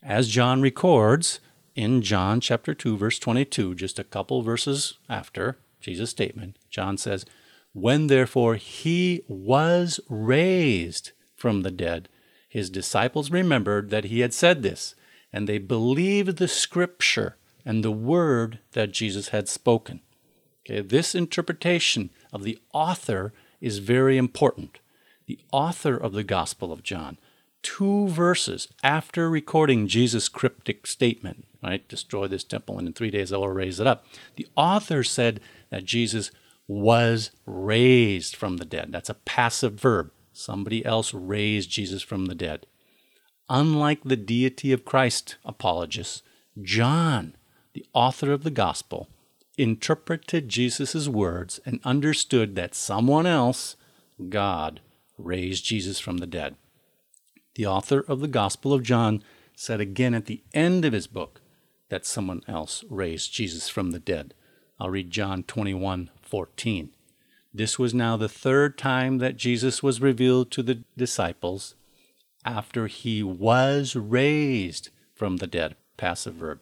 As 0.00 0.28
John 0.28 0.62
records 0.62 1.40
in 1.74 2.02
John 2.02 2.40
chapter 2.40 2.72
2 2.72 2.96
verse 2.96 3.18
22, 3.18 3.74
just 3.74 3.98
a 3.98 4.04
couple 4.04 4.42
verses 4.42 4.94
after 5.08 5.58
Jesus' 5.80 6.10
statement, 6.10 6.56
John 6.70 6.96
says, 6.96 7.26
"When 7.72 8.06
therefore 8.06 8.54
he 8.54 9.22
was 9.26 9.98
raised 10.08 11.10
from 11.34 11.62
the 11.62 11.72
dead, 11.72 12.08
his 12.48 12.70
disciples 12.70 13.32
remembered 13.32 13.90
that 13.90 14.04
he 14.04 14.20
had 14.20 14.32
said 14.32 14.62
this, 14.62 14.94
and 15.32 15.48
they 15.48 15.58
believed 15.58 16.36
the 16.36 16.48
scripture 16.48 17.36
and 17.64 17.82
the 17.82 17.90
word 17.90 18.60
that 18.72 18.92
Jesus 18.92 19.28
had 19.28 19.48
spoken. 19.48 20.00
Okay, 20.64 20.80
this 20.80 21.14
interpretation 21.14 22.10
of 22.32 22.42
the 22.42 22.58
author 22.72 23.32
is 23.60 23.78
very 23.78 24.16
important. 24.16 24.78
The 25.26 25.38
author 25.52 25.96
of 25.96 26.12
the 26.12 26.24
Gospel 26.24 26.72
of 26.72 26.82
John, 26.82 27.18
two 27.62 28.08
verses 28.08 28.68
after 28.82 29.28
recording 29.30 29.86
Jesus' 29.86 30.28
cryptic 30.28 30.86
statement, 30.86 31.46
right, 31.62 31.86
destroy 31.88 32.26
this 32.26 32.44
temple 32.44 32.78
and 32.78 32.88
in 32.88 32.94
three 32.94 33.10
days 33.10 33.32
I 33.32 33.36
will 33.36 33.48
raise 33.48 33.80
it 33.80 33.86
up, 33.86 34.06
the 34.36 34.46
author 34.56 35.02
said 35.02 35.40
that 35.70 35.84
Jesus 35.84 36.30
was 36.66 37.30
raised 37.46 38.36
from 38.36 38.56
the 38.56 38.64
dead. 38.64 38.92
That's 38.92 39.10
a 39.10 39.14
passive 39.14 39.74
verb. 39.74 40.12
Somebody 40.32 40.84
else 40.84 41.12
raised 41.12 41.70
Jesus 41.70 42.02
from 42.02 42.26
the 42.26 42.34
dead. 42.34 42.66
Unlike 43.48 44.04
the 44.04 44.16
deity 44.16 44.72
of 44.72 44.84
Christ 44.84 45.36
apologists, 45.44 46.22
John, 46.62 47.34
the 47.72 47.84
author 47.92 48.32
of 48.32 48.44
the 48.44 48.50
gospel, 48.50 49.08
interpreted 49.60 50.48
Jesus' 50.48 51.06
words 51.08 51.60
and 51.66 51.80
understood 51.84 52.56
that 52.56 52.74
someone 52.74 53.26
else, 53.26 53.76
God, 54.28 54.80
raised 55.18 55.64
Jesus 55.64 55.98
from 55.98 56.18
the 56.18 56.26
dead. 56.26 56.56
The 57.54 57.66
author 57.66 58.00
of 58.00 58.20
the 58.20 58.28
Gospel 58.28 58.72
of 58.72 58.82
John 58.82 59.22
said 59.54 59.80
again 59.80 60.14
at 60.14 60.26
the 60.26 60.42
end 60.54 60.84
of 60.84 60.94
his 60.94 61.06
book 61.06 61.42
that 61.90 62.06
someone 62.06 62.40
else 62.48 62.84
raised 62.88 63.32
Jesus 63.32 63.68
from 63.68 63.90
the 63.90 63.98
dead. 63.98 64.32
I'll 64.78 64.90
read 64.90 65.10
John 65.10 65.42
21 65.42 66.10
14. 66.22 66.90
This 67.52 67.78
was 67.78 67.92
now 67.92 68.16
the 68.16 68.28
third 68.28 68.78
time 68.78 69.18
that 69.18 69.36
Jesus 69.36 69.82
was 69.82 70.00
revealed 70.00 70.50
to 70.52 70.62
the 70.62 70.84
disciples 70.96 71.74
after 72.44 72.86
he 72.86 73.22
was 73.22 73.96
raised 73.96 74.88
from 75.14 75.36
the 75.38 75.46
dead. 75.46 75.76
Passive 75.96 76.34
verb. 76.34 76.60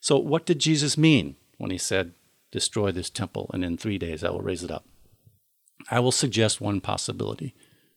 So, 0.00 0.18
what 0.18 0.44
did 0.44 0.58
Jesus 0.58 0.98
mean 0.98 1.36
when 1.64 1.70
he 1.70 1.78
said, 1.78 2.12
Destroy 2.52 2.92
this 2.92 3.08
temple, 3.08 3.50
and 3.54 3.64
in 3.64 3.78
three 3.78 3.96
days 3.96 4.22
I 4.22 4.28
will 4.28 4.42
raise 4.42 4.62
it 4.62 4.70
up? 4.70 4.84
I 5.90 5.98
will 5.98 6.12
suggest 6.12 6.60
one 6.60 6.82
possibility 6.82 7.54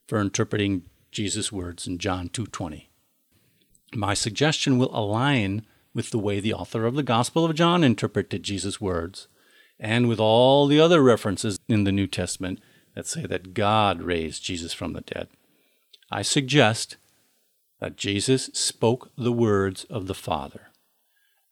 for 0.08 0.22
interpreting 0.22 0.84
Jesus' 1.12 1.52
words 1.52 1.86
in 1.86 1.98
John 1.98 2.30
2:20. 2.30 2.88
My 3.94 4.14
suggestion 4.14 4.78
will 4.78 4.98
align 4.98 5.66
with 5.94 6.12
the 6.12 6.18
way 6.18 6.40
the 6.40 6.54
author 6.54 6.86
of 6.86 6.96
the 6.96 7.04
Gospel 7.04 7.44
of 7.44 7.56
John 7.56 7.84
interpreted 7.84 8.42
Jesus' 8.42 8.80
words 8.80 9.28
and 9.78 10.08
with 10.08 10.20
all 10.22 10.66
the 10.66 10.80
other 10.80 11.04
references 11.04 11.60
in 11.68 11.84
the 11.84 11.92
New 11.92 12.08
Testament 12.08 12.62
that 12.96 13.06
say 13.06 13.26
that 13.26 13.54
God 13.54 14.02
raised 14.02 14.46
Jesus 14.46 14.72
from 14.72 14.94
the 14.94 15.02
dead. 15.02 15.28
I 16.10 16.22
suggest 16.22 16.96
that 17.82 17.98
Jesus 17.98 18.50
spoke 18.54 19.12
the 19.18 19.34
words 19.34 19.84
of 19.90 20.08
the 20.08 20.16
Father. 20.16 20.68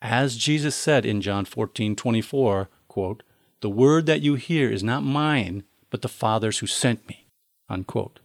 As 0.07 0.37
Jesus 0.37 0.75
said 0.75 1.03
in 1.03 1.19
John 1.19 1.45
14 1.45 1.95
24, 1.95 2.69
quote, 2.87 3.23
The 3.61 3.71
word 3.71 4.05
that 4.05 4.21
you 4.21 4.35
hear 4.35 4.69
is 4.69 4.83
not 4.83 5.01
mine, 5.01 5.63
but 5.89 6.03
the 6.03 6.07
Father's 6.07 6.59
who 6.59 6.67
sent 6.67 7.09
me. 7.09 7.25
Unquote. 7.69 8.19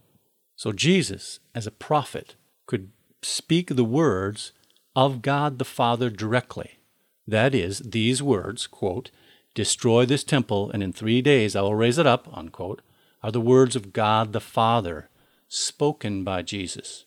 So 0.55 0.73
Jesus, 0.73 1.39
as 1.55 1.65
a 1.65 1.71
prophet, 1.71 2.35
could 2.67 2.91
speak 3.23 3.69
the 3.69 3.83
words 3.83 4.51
of 4.95 5.23
God 5.23 5.57
the 5.57 5.65
Father 5.65 6.11
directly. 6.11 6.77
That 7.25 7.55
is, 7.55 7.79
these 7.79 8.21
words, 8.21 8.67
quote, 8.67 9.09
Destroy 9.55 10.05
this 10.05 10.23
temple, 10.23 10.69
and 10.69 10.83
in 10.83 10.93
three 10.93 11.23
days 11.23 11.55
I 11.55 11.61
will 11.61 11.73
raise 11.73 11.97
it 11.97 12.05
up, 12.05 12.29
unquote, 12.31 12.83
are 13.23 13.31
the 13.31 13.41
words 13.41 13.75
of 13.75 13.91
God 13.91 14.33
the 14.33 14.39
Father 14.39 15.09
spoken 15.47 16.23
by 16.23 16.43
Jesus. 16.43 17.05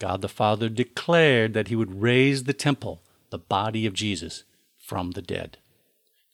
God 0.00 0.22
the 0.22 0.28
Father 0.28 0.68
declared 0.68 1.54
that 1.54 1.68
he 1.68 1.76
would 1.76 2.02
raise 2.02 2.44
the 2.44 2.52
temple, 2.52 3.00
the 3.30 3.38
body 3.38 3.86
of 3.86 3.94
Jesus, 3.94 4.44
from 4.78 5.12
the 5.12 5.22
dead. 5.22 5.58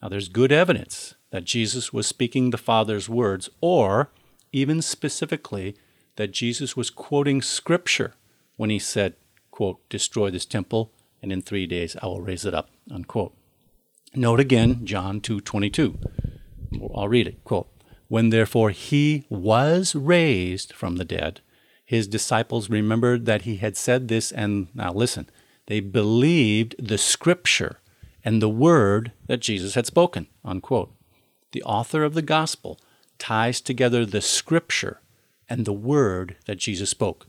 Now, 0.00 0.08
there's 0.08 0.28
good 0.28 0.52
evidence 0.52 1.14
that 1.30 1.44
Jesus 1.44 1.92
was 1.92 2.06
speaking 2.06 2.50
the 2.50 2.58
Father's 2.58 3.08
words, 3.08 3.48
or 3.60 4.10
even 4.52 4.82
specifically 4.82 5.76
that 6.16 6.30
Jesus 6.30 6.76
was 6.76 6.90
quoting 6.90 7.42
Scripture 7.42 8.14
when 8.56 8.70
he 8.70 8.78
said, 8.78 9.14
quote, 9.50 9.88
destroy 9.88 10.30
this 10.30 10.44
temple, 10.44 10.92
and 11.20 11.32
in 11.32 11.42
three 11.42 11.66
days 11.66 11.96
I 12.00 12.06
will 12.06 12.20
raise 12.20 12.44
it 12.44 12.54
up, 12.54 12.70
unquote. 12.90 13.34
Note 14.14 14.38
again 14.38 14.84
John 14.84 15.20
2.22. 15.20 16.92
I'll 16.94 17.08
read 17.08 17.26
it, 17.26 17.42
quote, 17.42 17.68
When 18.08 18.30
therefore 18.30 18.70
he 18.70 19.24
was 19.28 19.94
raised 19.94 20.72
from 20.72 20.96
the 20.96 21.04
dead, 21.04 21.40
his 21.84 22.06
disciples 22.06 22.70
remembered 22.70 23.26
that 23.26 23.42
he 23.42 23.56
had 23.56 23.76
said 23.76 24.08
this, 24.08 24.30
and 24.30 24.68
now 24.74 24.92
listen, 24.92 25.28
they 25.66 25.80
believed 25.80 26.74
the 26.78 26.98
scripture 26.98 27.78
and 28.24 28.40
the 28.40 28.48
word 28.48 29.12
that 29.26 29.40
Jesus 29.40 29.74
had 29.74 29.86
spoken. 29.86 30.26
Unquote. 30.44 30.92
the 31.52 31.62
author 31.62 32.02
of 32.02 32.14
the 32.14 32.22
gospel 32.22 32.80
ties 33.18 33.60
together 33.60 34.04
the 34.04 34.20
scripture 34.20 35.00
and 35.48 35.64
the 35.64 35.72
word 35.72 36.36
that 36.46 36.58
Jesus 36.58 36.90
spoke. 36.90 37.26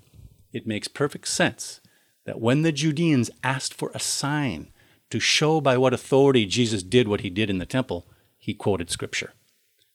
It 0.52 0.66
makes 0.66 0.88
perfect 0.88 1.28
sense 1.28 1.80
that 2.26 2.42
when 2.42 2.64
the 2.64 2.72
Judeans 2.72 3.30
asked 3.44 3.74
for 3.74 3.92
a 3.94 4.00
sign 4.00 4.72
to 5.12 5.20
show 5.20 5.62
by 5.62 5.78
what 5.78 5.94
authority 5.94 6.46
Jesus 6.46 6.82
did 6.82 7.08
what 7.08 7.22
he 7.22 7.30
did 7.30 7.50
in 7.50 7.60
the 7.60 7.66
temple, 7.66 8.08
he 8.38 8.54
quoted 8.54 8.90
scripture. 8.90 9.34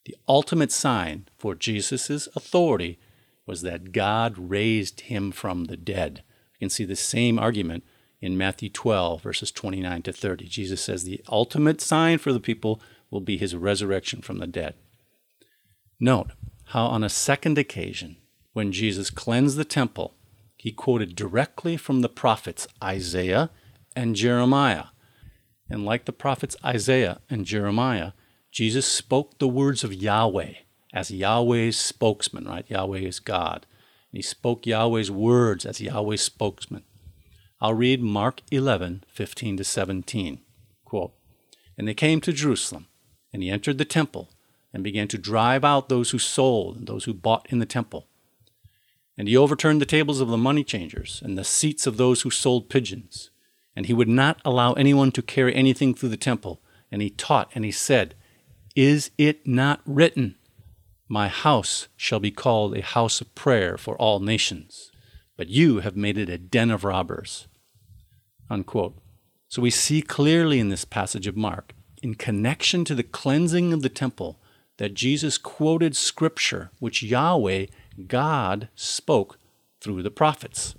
The 0.04 0.16
ultimate 0.28 0.70
sign 0.70 1.26
for 1.36 1.54
Jesus' 1.54 2.28
authority 2.36 2.98
was 3.46 3.62
that 3.62 3.92
God 3.92 4.36
raised 4.38 5.00
him 5.02 5.32
from 5.32 5.64
the 5.64 5.76
dead. 5.76 6.22
You 6.54 6.66
can 6.66 6.70
see 6.70 6.84
the 6.84 6.96
same 6.96 7.38
argument 7.38 7.84
in 8.20 8.36
Matthew 8.36 8.68
12, 8.68 9.22
verses 9.22 9.50
29 9.50 10.02
to 10.02 10.12
30. 10.12 10.46
Jesus 10.46 10.82
says 10.82 11.04
the 11.04 11.22
ultimate 11.30 11.80
sign 11.80 12.18
for 12.18 12.32
the 12.32 12.40
people 12.40 12.80
will 13.10 13.20
be 13.20 13.36
his 13.36 13.56
resurrection 13.56 14.20
from 14.20 14.38
the 14.38 14.46
dead. 14.46 14.74
Note 15.98 16.32
how, 16.66 16.86
on 16.86 17.02
a 17.02 17.08
second 17.08 17.58
occasion, 17.58 18.16
when 18.52 18.72
Jesus 18.72 19.10
cleansed 19.10 19.56
the 19.56 19.64
temple, 19.64 20.14
he 20.56 20.72
quoted 20.72 21.16
directly 21.16 21.76
from 21.76 22.00
the 22.00 22.08
prophets 22.08 22.66
Isaiah 22.82 23.50
and 23.96 24.14
Jeremiah. 24.14 24.86
And 25.68 25.84
like 25.84 26.04
the 26.04 26.12
prophets 26.12 26.56
Isaiah 26.64 27.20
and 27.30 27.46
Jeremiah, 27.46 28.12
Jesus 28.50 28.86
spoke 28.86 29.38
the 29.38 29.48
words 29.48 29.84
of 29.84 29.94
Yahweh 29.94 30.54
as 30.92 31.10
Yahweh's 31.10 31.78
spokesman, 31.78 32.46
right? 32.46 32.68
Yahweh 32.68 32.98
is 32.98 33.20
God. 33.20 33.66
And 34.10 34.18
he 34.18 34.22
spoke 34.22 34.66
Yahweh's 34.66 35.10
words 35.10 35.64
as 35.64 35.80
Yahweh's 35.80 36.22
spokesman. 36.22 36.82
I'll 37.62 37.74
read 37.74 38.00
Mark 38.02 38.40
11, 38.50 39.04
15 39.06 39.58
to 39.58 39.64
17. 39.64 40.40
Quote, 40.86 41.12
And 41.76 41.86
they 41.86 41.92
came 41.92 42.22
to 42.22 42.32
Jerusalem, 42.32 42.86
and 43.34 43.42
he 43.42 43.50
entered 43.50 43.76
the 43.76 43.84
temple, 43.84 44.30
and 44.72 44.82
began 44.82 45.08
to 45.08 45.18
drive 45.18 45.62
out 45.62 45.90
those 45.90 46.10
who 46.10 46.18
sold 46.18 46.78
and 46.78 46.86
those 46.86 47.04
who 47.04 47.12
bought 47.12 47.46
in 47.50 47.58
the 47.58 47.66
temple. 47.66 48.06
And 49.18 49.28
he 49.28 49.36
overturned 49.36 49.78
the 49.78 49.86
tables 49.86 50.22
of 50.22 50.28
the 50.28 50.38
money 50.38 50.64
changers 50.64 51.20
and 51.22 51.36
the 51.36 51.44
seats 51.44 51.86
of 51.86 51.98
those 51.98 52.22
who 52.22 52.30
sold 52.30 52.70
pigeons. 52.70 53.28
And 53.76 53.84
he 53.84 53.92
would 53.92 54.08
not 54.08 54.40
allow 54.42 54.72
anyone 54.72 55.12
to 55.12 55.20
carry 55.20 55.54
anything 55.54 55.94
through 55.94 56.08
the 56.08 56.16
temple. 56.16 56.62
And 56.90 57.02
he 57.02 57.10
taught, 57.10 57.50
and 57.54 57.62
he 57.62 57.72
said, 57.72 58.14
Is 58.74 59.10
it 59.18 59.46
not 59.46 59.82
written, 59.84 60.36
My 61.08 61.28
house 61.28 61.88
shall 61.94 62.20
be 62.20 62.30
called 62.30 62.74
a 62.74 62.80
house 62.80 63.20
of 63.20 63.34
prayer 63.34 63.76
for 63.76 63.96
all 63.96 64.18
nations, 64.18 64.90
but 65.36 65.50
you 65.50 65.80
have 65.80 65.94
made 65.94 66.16
it 66.16 66.30
a 66.30 66.38
den 66.38 66.70
of 66.70 66.84
robbers? 66.84 67.46
Unquote. 68.50 68.98
So 69.48 69.62
we 69.62 69.70
see 69.70 70.02
clearly 70.02 70.58
in 70.58 70.68
this 70.68 70.84
passage 70.84 71.26
of 71.26 71.36
Mark, 71.36 71.72
in 72.02 72.14
connection 72.14 72.84
to 72.84 72.94
the 72.94 73.02
cleansing 73.02 73.72
of 73.72 73.82
the 73.82 73.88
temple, 73.88 74.40
that 74.78 74.94
Jesus 74.94 75.38
quoted 75.38 75.94
scripture 75.96 76.70
which 76.78 77.02
Yahweh, 77.02 77.66
God, 78.06 78.68
spoke 78.74 79.38
through 79.80 80.02
the 80.02 80.10
prophets. 80.10 80.74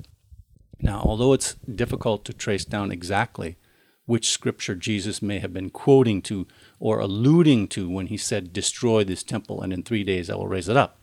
Now, 0.82 1.01
although 1.06 1.34
it's 1.34 1.54
difficult 1.54 2.25
to 2.25 2.34
trace 2.34 2.66
down 2.66 2.92
exactly 2.92 3.58
which 4.06 4.30
scripture 4.30 4.75
Jesus 4.75 5.22
may 5.22 5.40
have 5.40 5.54
been 5.54 5.70
quoting 5.70 6.22
to 6.24 6.48
or 6.80 7.00
alluding 7.00 7.68
to 7.70 7.90
when 7.90 8.08
he 8.08 8.18
said, 8.18 8.51
Destroy 8.51 9.04
this 9.04 9.24
temple, 9.24 9.62
and 9.62 9.72
in 9.72 9.84
three 9.84 10.04
days 10.04 10.30
I 10.30 10.36
will 10.36 10.48
raise 10.48 10.68
it 10.68 10.75
up, 10.75 11.00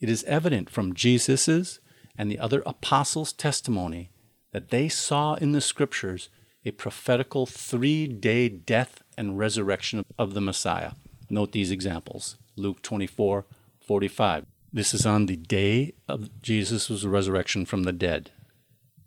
it 0.00 0.08
is 0.08 0.24
evident 0.24 0.70
from 0.70 0.94
Jesus's 0.94 1.78
and 2.16 2.30
the 2.30 2.38
other 2.38 2.62
apostles' 2.66 3.32
testimony 3.32 4.10
that 4.52 4.70
they 4.70 4.88
saw 4.88 5.34
in 5.34 5.52
the 5.52 5.60
scriptures 5.60 6.28
a 6.64 6.70
prophetical 6.70 7.46
three 7.46 8.06
day 8.06 8.48
death 8.48 9.02
and 9.16 9.38
resurrection 9.38 10.04
of 10.18 10.34
the 10.34 10.40
Messiah. 10.40 10.92
Note 11.28 11.52
these 11.52 11.70
examples 11.70 12.36
Luke 12.56 12.82
24 12.82 13.46
45. 13.80 14.46
This 14.72 14.94
is 14.94 15.04
on 15.04 15.26
the 15.26 15.36
day 15.36 15.92
of 16.08 16.40
Jesus' 16.40 17.04
resurrection 17.04 17.66
from 17.66 17.82
the 17.82 17.92
dead. 17.92 18.30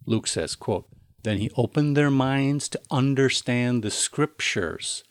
Luke 0.05 0.27
says, 0.27 0.55
quote, 0.55 0.87
Then 1.23 1.39
he 1.39 1.49
opened 1.55 1.97
their 1.97 2.11
minds 2.11 2.69
to 2.69 2.81
understand 2.91 3.81
the 3.81 3.89
scriptures. 3.89 5.03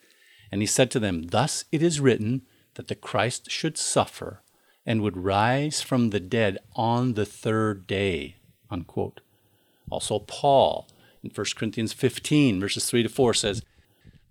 And 0.53 0.61
he 0.61 0.66
said 0.66 0.90
to 0.92 1.01
them, 1.01 1.25
Thus 1.29 1.64
it 1.73 1.83
is 1.83 1.99
written 1.99 2.42
that 2.75 2.87
the 2.87 2.94
Christ 2.94 3.51
should 3.51 3.77
suffer 3.77 4.42
and 4.87 5.01
would 5.01 5.16
rise 5.16 5.81
from 5.83 6.11
the 6.11 6.20
dead 6.20 6.59
on 6.77 7.14
the 7.14 7.27
third 7.27 7.87
day. 7.87 8.37
Unquote. 8.70 9.20
Also, 9.90 10.18
Paul 10.18 10.88
in 11.23 11.31
1 11.31 11.47
Corinthians 11.57 11.92
15, 11.92 12.61
verses 12.61 12.87
3 12.87 13.03
to 13.05 13.09
4 13.09 13.35
says, 13.35 13.62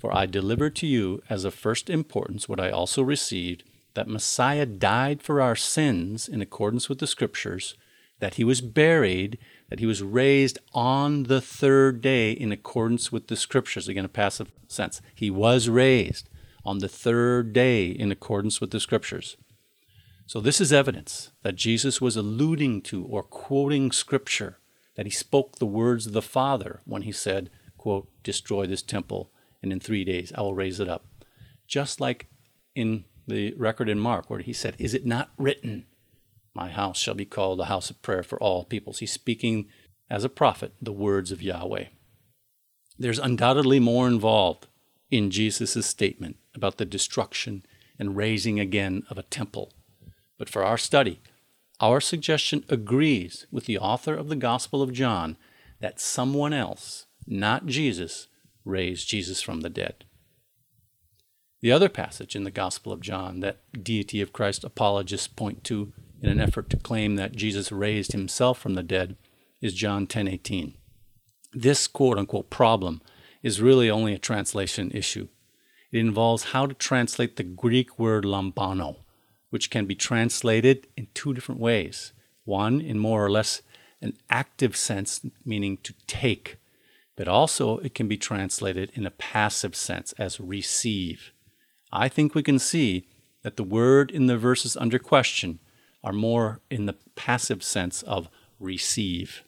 for 0.04 0.14
I 0.14 0.26
delivered 0.26 0.76
to 0.76 0.86
you 0.86 1.24
as 1.30 1.46
of 1.46 1.54
first 1.54 1.90
importance 1.90 2.50
what 2.50 2.60
I 2.60 2.70
also 2.70 3.02
received 3.02 3.64
that 3.94 4.10
Messiah 4.10 4.66
died 4.66 5.22
for 5.22 5.40
our 5.40 5.56
sins 5.56 6.28
in 6.28 6.42
accordance 6.42 6.90
with 6.90 7.00
the 7.00 7.08
Scriptures, 7.08 7.76
that 8.20 8.36
he 8.36 8.44
was 8.44 8.60
buried, 8.60 9.38
that 9.70 9.80
he 9.80 9.86
was 9.86 10.04
raised 10.04 10.60
on 10.74 11.24
the 11.24 11.40
third 11.40 12.02
day 12.02 12.34
in 12.34 12.52
accordance 12.52 13.14
with 13.14 13.28
the 13.28 13.38
Scriptures. 13.38 13.88
Again, 13.88 14.04
a 14.04 14.10
passive 14.10 14.52
sense. 14.68 15.02
He 15.16 15.30
was 15.30 15.70
raised 15.70 16.28
on 16.66 16.80
the 16.80 16.90
third 16.90 17.54
day 17.54 17.88
in 17.88 18.12
accordance 18.12 18.60
with 18.60 18.72
the 18.72 18.82
Scriptures. 18.82 19.38
So, 20.26 20.42
this 20.42 20.60
is 20.60 20.74
evidence 20.74 21.32
that 21.44 21.56
Jesus 21.56 22.02
was 22.02 22.18
alluding 22.18 22.82
to 22.84 23.06
or 23.06 23.24
quoting 23.24 23.94
Scripture, 23.94 24.58
that 24.96 25.06
he 25.06 25.12
spoke 25.12 25.58
the 25.58 25.66
words 25.66 26.08
of 26.08 26.14
the 26.14 26.22
Father 26.22 26.82
when 26.86 27.04
he 27.04 27.12
said, 27.12 27.50
quote, 27.78 28.08
Destroy 28.24 28.66
this 28.66 28.82
temple 28.82 29.32
and 29.62 29.72
in 29.72 29.80
three 29.80 30.04
days 30.04 30.32
I 30.36 30.42
will 30.42 30.54
raise 30.54 30.80
it 30.80 30.90
up. 30.90 31.06
Just 31.68 32.00
like 32.00 32.28
in 32.76 33.06
the 33.28 33.54
record 33.58 33.90
in 33.90 34.00
Mark, 34.00 34.30
where 34.30 34.40
he 34.40 34.54
said, 34.54 34.76
Is 34.78 34.94
it 34.94 35.06
not 35.06 35.32
written, 35.38 35.86
My 36.54 36.70
house 36.70 37.00
shall 37.00 37.16
be 37.16 37.26
called 37.26 37.60
a 37.60 37.66
house 37.66 37.90
of 37.90 38.02
prayer 38.02 38.24
for 38.24 38.38
all 38.40 38.66
peoples? 38.66 39.00
He's 39.00 39.12
speaking 39.12 39.68
as 40.10 40.24
a 40.24 40.30
prophet 40.30 40.74
the 40.82 40.92
words 40.92 41.32
of 41.32 41.42
Yahweh. 41.42 41.86
There's 43.00 43.20
undoubtedly 43.20 43.80
more 43.80 44.08
involved 44.08 44.68
in 45.10 45.32
Jesus' 45.32 45.86
statement 45.86 46.38
about 46.54 46.78
the 46.78 46.86
destruction 46.86 47.66
and 47.98 48.18
raising 48.18 48.60
again 48.60 49.04
of 49.10 49.18
a 49.18 49.24
temple. 49.24 49.72
But 50.38 50.50
for 50.50 50.64
our 50.64 50.78
study, 50.78 51.22
our 51.80 52.00
suggestion 52.00 52.64
agrees 52.70 53.46
with 53.52 53.66
the 53.66 53.78
author 53.78 54.16
of 54.16 54.30
the 54.30 54.36
Gospel 54.36 54.82
of 54.82 54.94
John 54.94 55.38
that 55.80 56.00
someone 56.00 56.54
else, 56.54 57.06
not 57.28 57.66
Jesus, 57.66 58.28
raised 58.64 59.08
Jesus 59.08 59.42
from 59.42 59.62
the 59.62 59.70
dead. 59.70 60.06
The 61.62 61.72
other 61.72 61.90
passage 61.90 62.36
in 62.36 62.44
the 62.44 62.52
Gospel 62.52 62.92
of 62.92 63.02
John 63.02 63.40
that 63.40 63.60
deity 63.84 64.22
of 64.22 64.34
Christ 64.34 64.64
apologists 64.64 65.28
point 65.28 65.64
to 65.66 65.94
in 66.22 66.30
an 66.30 66.40
effort 66.40 66.70
to 66.70 66.78
claim 66.78 67.16
that 67.16 67.36
Jesus 67.36 67.72
raised 67.72 68.14
himself 68.14 68.60
from 68.60 68.76
the 68.76 68.84
dead 68.84 69.18
is 69.62 69.74
John 69.74 70.08
10:18. 70.08 70.74
This 71.54 71.88
quote 71.88 72.18
unquote 72.18 72.50
problem 72.50 73.02
is 73.42 73.62
really 73.62 73.90
only 73.90 74.14
a 74.14 74.18
translation 74.18 74.92
issue. 74.92 75.28
It 75.92 76.00
involves 76.00 76.52
how 76.52 76.66
to 76.66 76.74
translate 76.74 77.36
the 77.36 77.44
Greek 77.44 78.00
word 78.00 78.26
lambano, 78.26 79.03
which 79.54 79.70
can 79.70 79.86
be 79.86 79.94
translated 79.94 80.88
in 80.98 81.08
two 81.14 81.32
different 81.32 81.62
ways. 81.62 82.12
One 82.44 82.82
in 82.82 82.98
more 82.98 83.24
or 83.24 83.30
less 83.30 83.62
an 84.02 84.18
active 84.28 84.76
sense, 84.76 85.24
meaning 85.46 85.78
to 85.84 85.94
take, 86.08 86.58
but 87.16 87.28
also 87.28 87.78
it 87.78 87.94
can 87.94 88.08
be 88.08 88.18
translated 88.18 88.92
in 88.96 89.06
a 89.06 89.12
passive 89.12 89.76
sense 89.76 90.12
as 90.14 90.40
receive. 90.40 91.34
I 91.92 92.10
think 92.10 92.34
we 92.34 92.42
can 92.42 92.58
see 92.58 93.08
that 93.44 93.56
the 93.56 93.64
word 93.64 94.10
in 94.10 94.26
the 94.26 94.40
verses 94.40 94.76
under 94.76 94.98
question 94.98 95.60
are 96.04 96.14
more 96.14 96.62
in 96.72 96.88
the 96.88 96.96
passive 97.14 97.62
sense 97.62 98.02
of 98.02 98.30
receive. 98.60 99.44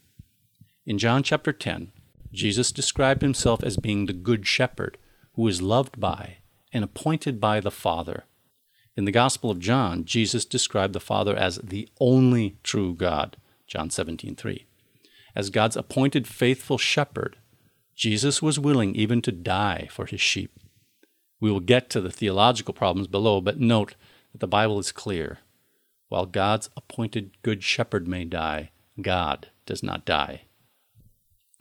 In 0.86 1.00
John 1.00 1.24
chapter 1.24 1.52
10, 1.52 1.92
Jesus 2.32 2.72
described 2.72 3.24
himself 3.24 3.64
as 3.64 3.76
being 3.78 4.06
the 4.06 4.14
good 4.14 4.46
shepherd 4.46 5.00
who 5.34 5.48
is 5.48 5.64
loved 5.64 6.00
by 6.00 6.38
and 6.72 6.84
appointed 6.84 7.42
by 7.42 7.60
the 7.60 7.72
Father. 7.72 8.26
In 8.98 9.06
the 9.06 9.12
Gospel 9.12 9.52
of 9.52 9.60
John, 9.60 10.06
Jesus 10.06 10.46
described 10.46 10.94
the 10.94 11.00
Father 11.02 11.36
as 11.36 11.58
the 11.58 11.90
only 12.00 12.58
true 12.64 12.96
God, 12.96 13.36
John 13.68 13.90
17:3. 13.90 14.66
As 15.36 15.50
God's 15.50 15.76
appointed 15.76 16.28
faithful 16.28 16.78
shepherd, 16.78 17.38
Jesus 17.96 18.42
was 18.42 18.60
willing 18.60 18.96
even 18.96 19.22
to 19.24 19.32
die 19.34 19.90
for 19.92 20.06
his 20.06 20.22
sheep. 20.22 20.58
We 21.42 21.52
will 21.52 21.60
get 21.60 21.90
to 21.90 22.02
the 22.02 22.12
theological 22.12 22.74
problems 22.74 23.08
below, 23.08 23.42
but 23.42 23.60
note 23.60 23.96
that 24.32 24.40
the 24.40 24.48
Bible 24.48 24.80
is 24.80 24.94
clear. 24.94 25.40
While 26.08 26.26
God's 26.26 26.70
appointed 26.78 27.42
good 27.42 27.64
shepherd 27.64 28.08
may 28.08 28.24
die, 28.24 28.72
God 29.02 29.50
does 29.66 29.84
not 29.84 30.06
die. 30.06 30.44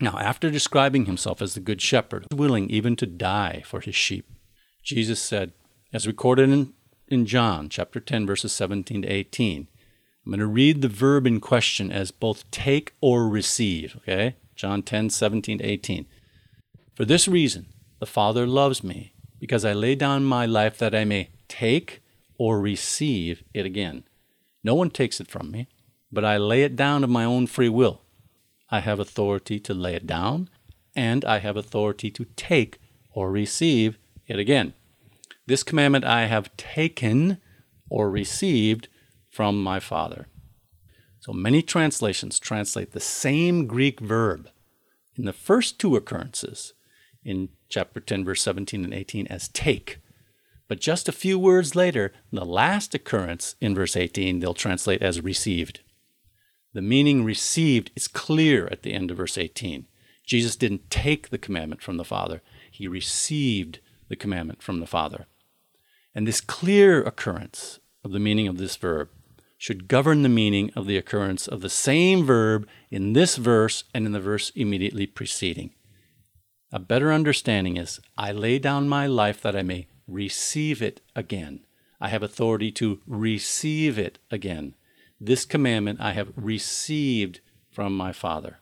Now, 0.00 0.18
after 0.18 0.50
describing 0.50 1.06
himself 1.06 1.40
as 1.42 1.54
the 1.54 1.60
good 1.60 1.80
shepherd, 1.80 2.26
willing 2.32 2.70
even 2.70 2.94
to 2.96 3.06
die 3.06 3.62
for 3.64 3.80
his 3.80 3.96
sheep, 3.96 4.30
Jesus 4.82 5.20
said, 5.20 5.52
as 5.92 6.06
recorded 6.06 6.50
in, 6.50 6.73
in 7.08 7.26
John 7.26 7.68
chapter 7.68 8.00
10, 8.00 8.26
verses 8.26 8.52
17 8.52 9.02
to 9.02 9.08
18, 9.08 9.68
I'm 10.24 10.30
going 10.30 10.40
to 10.40 10.46
read 10.46 10.80
the 10.80 10.88
verb 10.88 11.26
in 11.26 11.40
question 11.40 11.92
as 11.92 12.10
both 12.10 12.50
take 12.50 12.94
or 13.00 13.28
receive, 13.28 13.96
okay? 13.96 14.36
John 14.56 14.82
10, 14.82 15.10
17 15.10 15.58
to 15.58 15.64
18. 15.64 16.06
For 16.94 17.04
this 17.04 17.28
reason, 17.28 17.66
the 17.98 18.06
Father 18.06 18.46
loves 18.46 18.82
me, 18.82 19.12
because 19.38 19.64
I 19.64 19.72
lay 19.72 19.94
down 19.94 20.24
my 20.24 20.46
life 20.46 20.78
that 20.78 20.94
I 20.94 21.04
may 21.04 21.28
take 21.48 22.00
or 22.38 22.60
receive 22.60 23.44
it 23.52 23.66
again. 23.66 24.04
No 24.62 24.74
one 24.74 24.90
takes 24.90 25.20
it 25.20 25.28
from 25.28 25.50
me, 25.50 25.68
but 26.10 26.24
I 26.24 26.38
lay 26.38 26.62
it 26.62 26.76
down 26.76 27.04
of 27.04 27.10
my 27.10 27.24
own 27.24 27.46
free 27.46 27.68
will. 27.68 28.00
I 28.70 28.80
have 28.80 28.98
authority 28.98 29.60
to 29.60 29.74
lay 29.74 29.94
it 29.94 30.06
down, 30.06 30.48
and 30.96 31.24
I 31.24 31.38
have 31.40 31.56
authority 31.56 32.10
to 32.12 32.24
take 32.36 32.78
or 33.12 33.30
receive 33.30 33.98
it 34.26 34.38
again. 34.38 34.72
This 35.46 35.62
commandment 35.62 36.04
I 36.04 36.26
have 36.26 36.57
taken 36.57 37.38
or 37.90 38.11
received 38.11 38.88
from 39.28 39.62
my 39.62 39.78
Father. 39.78 40.28
So 41.20 41.33
many 41.33 41.61
translations 41.61 42.38
translate 42.38 42.92
the 42.92 43.00
same 43.00 43.66
Greek 43.66 44.00
verb 44.00 44.48
in 45.16 45.24
the 45.24 45.33
first 45.33 45.78
two 45.78 45.96
occurrences 45.96 46.72
in 47.22 47.50
chapter 47.68 48.00
10, 48.00 48.24
verse 48.24 48.42
17 48.42 48.85
and 48.85 48.94
18 48.94 49.26
as 49.28 49.48
take. 49.48 49.98
But 50.66 50.80
just 50.80 51.09
a 51.09 51.12
few 51.12 51.38
words 51.38 51.74
later, 51.74 52.12
the 52.33 52.44
last 52.44 52.94
occurrence 52.94 53.54
in 53.61 53.74
verse 53.74 53.96
18, 53.96 54.40
they'll 54.40 54.54
translate 54.54 55.02
as 55.02 55.20
received. 55.20 55.80
The 56.72 56.83
meaning 56.83 57.22
received 57.22 57.90
is 57.94 58.09
clear 58.09 58.66
at 58.68 58.83
the 58.83 58.92
end 58.92 59.11
of 59.11 59.18
verse 59.18 59.37
18. 59.37 59.87
Jesus 60.26 60.57
didn't 60.57 60.90
take 60.90 61.28
the 61.28 61.38
commandment 61.38 61.83
from 61.83 61.98
the 61.98 62.04
Father, 62.04 62.42
he 62.70 62.88
received 62.88 63.80
the 64.09 64.16
commandment 64.16 64.62
from 64.62 64.80
the 64.80 64.87
Father. 64.87 65.26
And 66.14 66.27
this 66.27 66.40
clear 66.40 67.03
occurrence 67.03 67.81
of 68.05 68.12
the 68.12 68.20
meaning 68.20 68.46
of 68.46 68.59
this 68.59 68.77
verb 68.77 69.09
should 69.59 69.88
govern 69.88 70.22
the 70.22 70.29
meaning 70.29 70.70
of 70.77 70.87
the 70.87 70.96
occurrence 70.96 71.48
of 71.48 71.61
the 71.61 71.70
same 71.70 72.24
verb 72.24 72.68
in 72.90 73.14
this 73.14 73.37
verse 73.37 73.85
and 73.94 74.07
in 74.07 74.12
the 74.12 74.20
verse 74.20 74.50
immediately 74.55 75.07
preceding. 75.07 75.72
A 76.70 76.79
better 76.79 77.12
understanding 77.12 77.77
is 77.77 78.00
I 78.18 78.33
lay 78.33 78.59
down 78.59 78.88
my 78.88 79.07
life 79.07 79.40
that 79.42 79.57
I 79.57 79.62
may 79.62 79.87
receive 80.07 80.83
it 80.83 81.00
again. 81.16 81.64
I 82.00 82.09
have 82.09 82.22
authority 82.22 82.70
to 82.72 83.00
receive 83.07 83.98
it 83.98 84.18
again. 84.31 84.74
This 85.20 85.44
commandment 85.44 86.00
I 86.00 86.12
have 86.12 86.33
received 86.37 87.40
from 87.70 87.96
my 87.96 88.12
Father. 88.12 88.59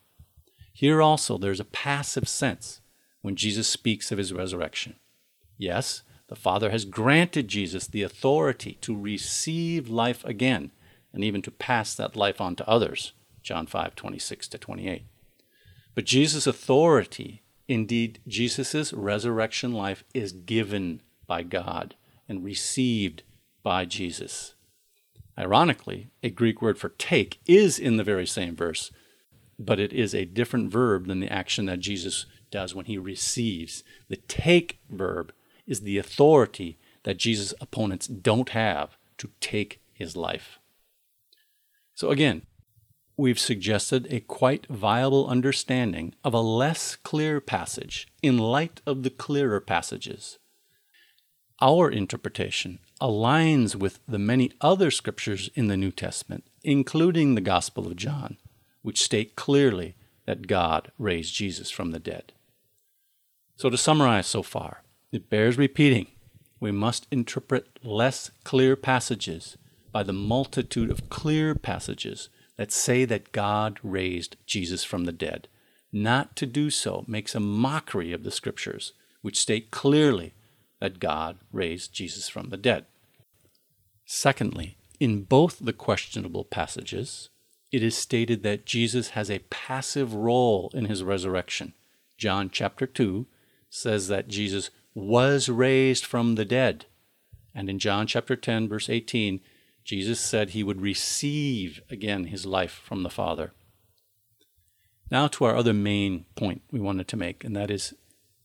Here 0.71 1.01
also 1.01 1.37
there's 1.37 1.59
a 1.59 1.65
passive 1.65 2.27
sense 2.27 2.81
when 3.21 3.35
Jesus 3.35 3.67
speaks 3.67 4.11
of 4.11 4.17
his 4.17 4.31
resurrection. 4.31 4.95
Yes, 5.57 6.03
the 6.27 6.35
Father 6.35 6.71
has 6.71 6.85
granted 6.85 7.47
Jesus 7.47 7.87
the 7.87 8.03
authority 8.03 8.77
to 8.81 8.97
receive 8.97 9.89
life 9.89 10.23
again 10.25 10.71
and 11.11 11.23
even 11.23 11.41
to 11.43 11.51
pass 11.51 11.93
that 11.95 12.15
life 12.15 12.41
on 12.41 12.55
to 12.55 12.67
others. 12.67 13.13
John 13.41 13.67
5 13.67 13.95
26 13.95 14.47
to 14.47 14.57
28. 14.57 15.03
But 15.95 16.05
Jesus' 16.05 16.47
authority 16.47 17.43
Indeed, 17.67 18.19
Jesus' 18.27 18.93
resurrection 18.93 19.71
life 19.71 20.03
is 20.13 20.33
given 20.33 21.01
by 21.27 21.43
God 21.43 21.95
and 22.27 22.43
received 22.43 23.23
by 23.61 23.85
Jesus. 23.85 24.55
Ironically, 25.37 26.09
a 26.21 26.29
Greek 26.29 26.61
word 26.61 26.77
for 26.77 26.89
take 26.89 27.39
is 27.45 27.79
in 27.79 27.97
the 27.97 28.03
very 28.03 28.27
same 28.27 28.55
verse, 28.55 28.91
but 29.57 29.79
it 29.79 29.93
is 29.93 30.13
a 30.13 30.25
different 30.25 30.71
verb 30.71 31.07
than 31.07 31.19
the 31.19 31.31
action 31.31 31.65
that 31.65 31.79
Jesus 31.79 32.25
does 32.51 32.75
when 32.75 32.85
he 32.85 32.97
receives. 32.97 33.83
The 34.09 34.17
take 34.17 34.79
verb 34.89 35.33
is 35.65 35.81
the 35.81 35.97
authority 35.97 36.77
that 37.03 37.17
Jesus' 37.17 37.53
opponents 37.61 38.07
don't 38.07 38.49
have 38.49 38.97
to 39.17 39.29
take 39.39 39.81
his 39.91 40.15
life. 40.15 40.59
So 41.93 42.09
again, 42.09 42.43
we've 43.15 43.39
suggested 43.39 44.07
a 44.09 44.19
quite 44.21 44.65
viable 44.67 45.27
understanding 45.27 46.15
of 46.23 46.33
a 46.33 46.41
less 46.41 46.95
clear 46.95 47.39
passage 47.39 48.07
in 48.21 48.37
light 48.37 48.81
of 48.85 49.03
the 49.03 49.09
clearer 49.09 49.59
passages. 49.59 50.39
Our 51.61 51.89
interpretation 51.89 52.79
aligns 52.99 53.75
with 53.75 53.99
the 54.07 54.19
many 54.19 54.51
other 54.59 54.91
scriptures 54.91 55.49
in 55.55 55.67
the 55.67 55.77
New 55.77 55.91
Testament, 55.91 56.45
including 56.63 57.35
the 57.35 57.41
Gospel 57.41 57.87
of 57.87 57.95
John, 57.95 58.37
which 58.81 59.01
state 59.01 59.35
clearly 59.35 59.95
that 60.25 60.47
God 60.47 60.91
raised 60.97 61.35
Jesus 61.35 61.69
from 61.69 61.91
the 61.91 61.99
dead. 61.99 62.33
So, 63.55 63.69
to 63.69 63.77
summarize 63.77 64.27
so 64.27 64.41
far, 64.41 64.82
it 65.13 65.29
bears 65.29 65.57
repeating 65.57 66.07
we 66.59 66.71
must 66.71 67.07
interpret 67.11 67.67
less 67.83 68.31
clear 68.45 68.77
passages 68.77 69.57
by 69.91 70.01
the 70.01 70.13
multitude 70.13 70.89
of 70.89 71.09
clear 71.09 71.53
passages 71.53 72.29
that 72.55 72.71
say 72.71 73.03
that 73.03 73.33
God 73.33 73.81
raised 73.83 74.37
Jesus 74.45 74.85
from 74.85 75.03
the 75.03 75.11
dead. 75.11 75.49
Not 75.91 76.37
to 76.37 76.45
do 76.45 76.69
so 76.69 77.03
makes 77.05 77.35
a 77.35 77.41
mockery 77.41 78.13
of 78.13 78.23
the 78.23 78.31
Scriptures, 78.31 78.93
which 79.21 79.41
state 79.41 79.71
clearly 79.71 80.33
that 80.79 81.01
God 81.01 81.37
raised 81.51 81.93
Jesus 81.93 82.29
from 82.29 82.49
the 82.49 82.55
dead. 82.55 82.85
Secondly, 84.05 84.77
in 85.01 85.23
both 85.23 85.59
the 85.59 85.73
questionable 85.73 86.45
passages, 86.45 87.27
it 87.73 87.83
is 87.83 87.97
stated 87.97 88.41
that 88.43 88.65
Jesus 88.65 89.09
has 89.09 89.29
a 89.29 89.39
passive 89.49 90.13
role 90.13 90.71
in 90.73 90.85
his 90.85 91.03
resurrection. 91.03 91.73
John 92.17 92.49
chapter 92.49 92.87
2 92.87 93.25
says 93.69 94.07
that 94.07 94.29
Jesus 94.29 94.69
was 94.93 95.49
raised 95.49 96.05
from 96.05 96.35
the 96.35 96.45
dead. 96.45 96.85
And 97.55 97.69
in 97.69 97.79
John 97.79 98.07
chapter 98.07 98.35
10, 98.35 98.67
verse 98.67 98.89
18, 98.89 99.39
Jesus 99.83 100.19
said 100.19 100.51
he 100.51 100.63
would 100.63 100.81
receive 100.81 101.81
again 101.89 102.25
his 102.25 102.45
life 102.45 102.81
from 102.83 103.03
the 103.03 103.09
Father. 103.09 103.51
Now 105.11 105.27
to 105.27 105.45
our 105.45 105.55
other 105.55 105.73
main 105.73 106.25
point 106.35 106.61
we 106.71 106.79
wanted 106.79 107.07
to 107.09 107.17
make, 107.17 107.43
and 107.43 107.55
that 107.55 107.69
is 107.69 107.93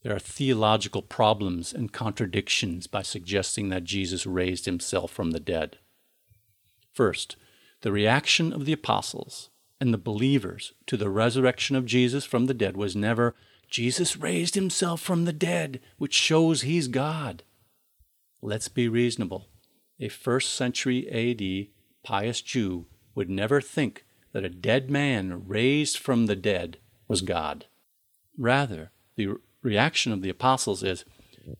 there 0.03 0.15
are 0.15 0.19
theological 0.19 1.01
problems 1.01 1.73
and 1.73 1.91
contradictions 1.91 2.87
by 2.87 3.01
suggesting 3.01 3.69
that 3.69 3.83
Jesus 3.83 4.25
raised 4.25 4.65
himself 4.65 5.11
from 5.11 5.31
the 5.31 5.39
dead. 5.39 5.77
First, 6.93 7.35
the 7.81 7.91
reaction 7.91 8.53
of 8.53 8.65
the 8.65 8.73
apostles 8.73 9.49
and 9.79 9.93
the 9.93 9.97
believers 9.97 10.73
to 10.87 10.97
the 10.97 11.09
resurrection 11.09 11.75
of 11.75 11.85
Jesus 11.85 12.25
from 12.25 12.45
the 12.45 12.53
dead 12.53 12.77
was 12.77 12.95
never, 12.95 13.35
Jesus 13.69 14.17
raised 14.17 14.55
himself 14.55 15.01
from 15.01 15.25
the 15.25 15.33
dead, 15.33 15.79
which 15.97 16.13
shows 16.13 16.61
he's 16.61 16.87
God. 16.87 17.43
Let's 18.41 18.67
be 18.67 18.87
reasonable 18.87 19.49
a 19.99 20.07
first 20.07 20.55
century 20.55 21.07
AD 21.09 21.67
pious 22.03 22.41
Jew 22.41 22.85
would 23.15 23.29
never 23.29 23.59
think 23.59 24.05
that 24.31 24.45
a 24.45 24.49
dead 24.49 24.89
man 24.89 25.43
raised 25.47 25.97
from 25.97 26.25
the 26.25 26.35
dead 26.35 26.77
was 27.07 27.21
God. 27.21 27.65
Rather, 28.37 28.91
the 29.15 29.35
reaction 29.61 30.13
of 30.13 30.21
the 30.21 30.29
apostles 30.29 30.83
is 30.83 31.03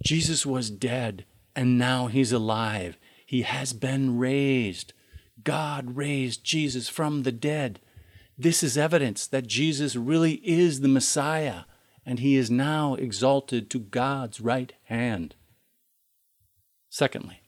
Jesus 0.05 0.45
was 0.45 0.69
dead 0.69 1.25
and 1.55 1.77
now 1.77 2.07
he's 2.07 2.31
alive. 2.31 2.97
He 3.25 3.41
has 3.41 3.73
been 3.73 4.17
raised. 4.17 4.93
God 5.43 5.97
raised 5.97 6.43
Jesus 6.43 6.87
from 6.87 7.23
the 7.23 7.31
dead. 7.31 7.79
This 8.37 8.63
is 8.63 8.77
evidence 8.77 9.27
that 9.27 9.47
Jesus 9.47 9.95
really 9.95 10.35
is 10.45 10.79
the 10.79 10.87
Messiah 10.87 11.63
and 12.09 12.17
he 12.17 12.37
is 12.37 12.49
now 12.49 12.95
exalted 12.95 13.69
to 13.69 13.77
God's 13.77 14.41
right 14.41 14.73
hand. 14.85 15.35
Secondly, 16.89 17.43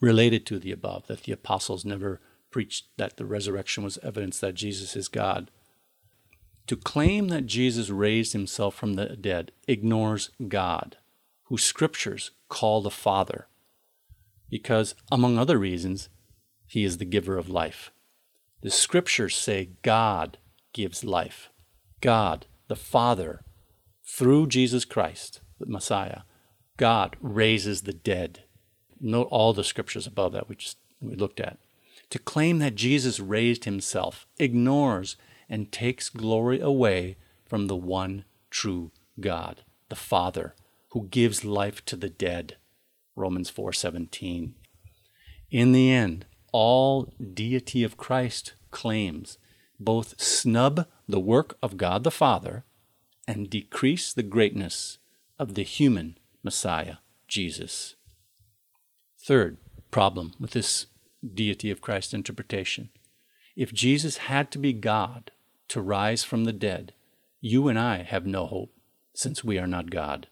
related 0.00 0.44
to 0.46 0.58
the 0.58 0.72
above, 0.72 1.06
that 1.06 1.22
the 1.22 1.30
apostles 1.30 1.84
never 1.84 2.20
preached 2.50 2.88
that 2.96 3.16
the 3.16 3.24
resurrection 3.24 3.84
was 3.84 3.96
evidence 4.02 4.40
that 4.40 4.54
Jesus 4.54 4.96
is 4.96 5.06
God. 5.06 5.52
To 6.66 6.74
claim 6.74 7.28
that 7.28 7.46
Jesus 7.46 7.90
raised 7.90 8.32
himself 8.32 8.74
from 8.74 8.94
the 8.94 9.14
dead 9.14 9.52
ignores 9.68 10.30
God, 10.48 10.96
who 11.44 11.56
scriptures 11.56 12.32
call 12.48 12.82
the 12.82 12.90
Father, 12.90 13.46
because, 14.48 14.96
among 15.12 15.38
other 15.38 15.58
reasons, 15.58 16.08
he 16.66 16.82
is 16.82 16.98
the 16.98 17.04
giver 17.04 17.38
of 17.38 17.48
life. 17.48 17.92
The 18.62 18.70
scriptures 18.72 19.36
say 19.36 19.70
God 19.82 20.38
gives 20.72 21.04
life. 21.04 21.50
God, 22.00 22.46
the 22.66 22.74
Father, 22.74 23.44
through 24.10 24.48
Jesus 24.48 24.84
Christ, 24.84 25.40
the 25.58 25.66
Messiah, 25.66 26.22
God 26.76 27.16
raises 27.20 27.82
the 27.82 27.92
dead 27.92 28.44
note 29.00 29.28
all 29.30 29.52
the 29.52 29.64
scriptures 29.64 30.06
above 30.06 30.32
that 30.32 30.48
we 30.48 30.56
just 30.56 30.76
we 31.00 31.14
looked 31.14 31.40
at. 31.40 31.58
To 32.10 32.18
claim 32.18 32.58
that 32.58 32.74
Jesus 32.74 33.20
raised 33.20 33.64
himself 33.64 34.26
ignores 34.38 35.16
and 35.48 35.72
takes 35.72 36.08
glory 36.10 36.60
away 36.60 37.16
from 37.46 37.66
the 37.66 37.76
one 37.76 38.24
true 38.50 38.90
God, 39.18 39.62
the 39.88 39.96
Father, 39.96 40.54
who 40.90 41.06
gives 41.06 41.44
life 41.44 41.84
to 41.86 41.96
the 41.96 42.10
dead. 42.10 42.56
Romans 43.16 43.50
4:17. 43.50 44.54
In 45.50 45.72
the 45.72 45.90
end, 45.90 46.26
all 46.52 47.12
deity 47.32 47.84
of 47.84 47.96
Christ 47.96 48.54
claims 48.70 49.38
both 49.78 50.20
snub 50.20 50.86
the 51.08 51.20
work 51.20 51.56
of 51.62 51.76
God 51.76 52.04
the 52.04 52.10
Father 52.10 52.64
and 53.30 53.48
decrease 53.48 54.12
the 54.12 54.24
greatness 54.24 54.98
of 55.38 55.54
the 55.54 55.62
human 55.62 56.18
Messiah, 56.42 56.96
Jesus. 57.28 57.94
Third 59.20 59.56
problem 59.92 60.34
with 60.40 60.50
this 60.50 60.86
deity 61.22 61.70
of 61.70 61.80
Christ 61.80 62.12
interpretation 62.12 62.90
if 63.54 63.72
Jesus 63.72 64.16
had 64.16 64.50
to 64.50 64.58
be 64.58 64.72
God 64.72 65.30
to 65.68 65.80
rise 65.80 66.24
from 66.24 66.42
the 66.42 66.52
dead, 66.52 66.92
you 67.40 67.68
and 67.68 67.78
I 67.78 68.02
have 68.02 68.26
no 68.26 68.46
hope, 68.46 68.72
since 69.14 69.44
we 69.44 69.58
are 69.58 69.66
not 69.66 69.90
God. 69.90 70.26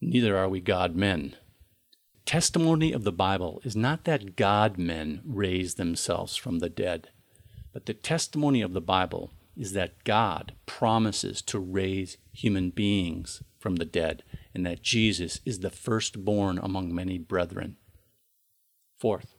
Neither 0.00 0.34
are 0.34 0.48
we 0.48 0.60
God 0.60 0.96
men. 0.96 1.36
testimony 2.24 2.92
of 2.92 3.04
the 3.04 3.12
Bible 3.12 3.60
is 3.64 3.76
not 3.76 4.04
that 4.04 4.36
God 4.36 4.78
men 4.78 5.20
raise 5.26 5.74
themselves 5.74 6.36
from 6.36 6.60
the 6.60 6.70
dead, 6.70 7.10
but 7.74 7.84
the 7.84 7.94
testimony 7.94 8.62
of 8.62 8.72
the 8.72 8.80
Bible 8.80 9.32
is 9.56 9.72
that 9.72 10.04
God 10.04 10.52
promises 10.66 11.42
to 11.42 11.58
raise 11.58 12.16
human 12.32 12.70
beings 12.70 13.42
from 13.58 13.76
the 13.76 13.84
dead, 13.84 14.22
and 14.54 14.66
that 14.66 14.82
Jesus 14.82 15.40
is 15.44 15.60
the 15.60 15.70
firstborn 15.70 16.58
among 16.58 16.94
many 16.94 17.18
brethren. 17.18 17.76
Fourth, 18.98 19.36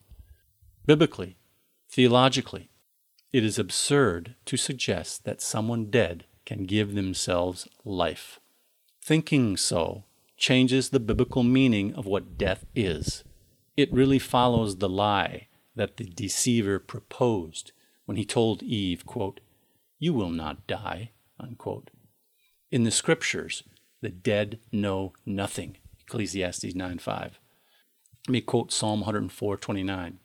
biblically, 0.85 1.37
theologically, 1.89 2.69
it 3.31 3.43
is 3.43 3.59
absurd 3.59 4.35
to 4.45 4.57
suggest 4.57 5.25
that 5.25 5.41
someone 5.41 5.89
dead 5.89 6.25
can 6.45 6.65
give 6.65 6.93
themselves 6.93 7.67
life. 7.83 8.39
Thinking 9.01 9.57
so 9.57 10.05
changes 10.37 10.89
the 10.89 10.99
biblical 10.99 11.43
meaning 11.43 11.93
of 11.95 12.05
what 12.05 12.37
death 12.37 12.65
is. 12.75 13.23
It 13.75 13.91
really 13.91 14.19
follows 14.19 14.77
the 14.77 14.89
lie 14.89 15.47
that 15.75 15.97
the 15.97 16.05
deceiver 16.05 16.79
proposed 16.79 17.71
when 18.05 18.17
he 18.17 18.25
told 18.25 18.61
Eve, 18.61 19.05
quote, 19.05 19.39
You 20.03 20.13
will 20.13 20.31
not 20.31 20.67
die. 20.67 21.11
Unquote. 21.39 21.89
In 22.69 22.83
the 22.83 22.91
scriptures, 22.91 23.63
the 24.01 24.09
dead 24.09 24.59
know 24.69 25.13
nothing. 25.25 25.77
Ecclesiastes 26.01 26.75
9 26.75 26.97
5. 26.97 27.39
Let 28.27 28.29
me 28.29 28.41
quote 28.41 28.73
Psalm 28.73 28.99
104 28.99 29.55
29. 29.55 30.19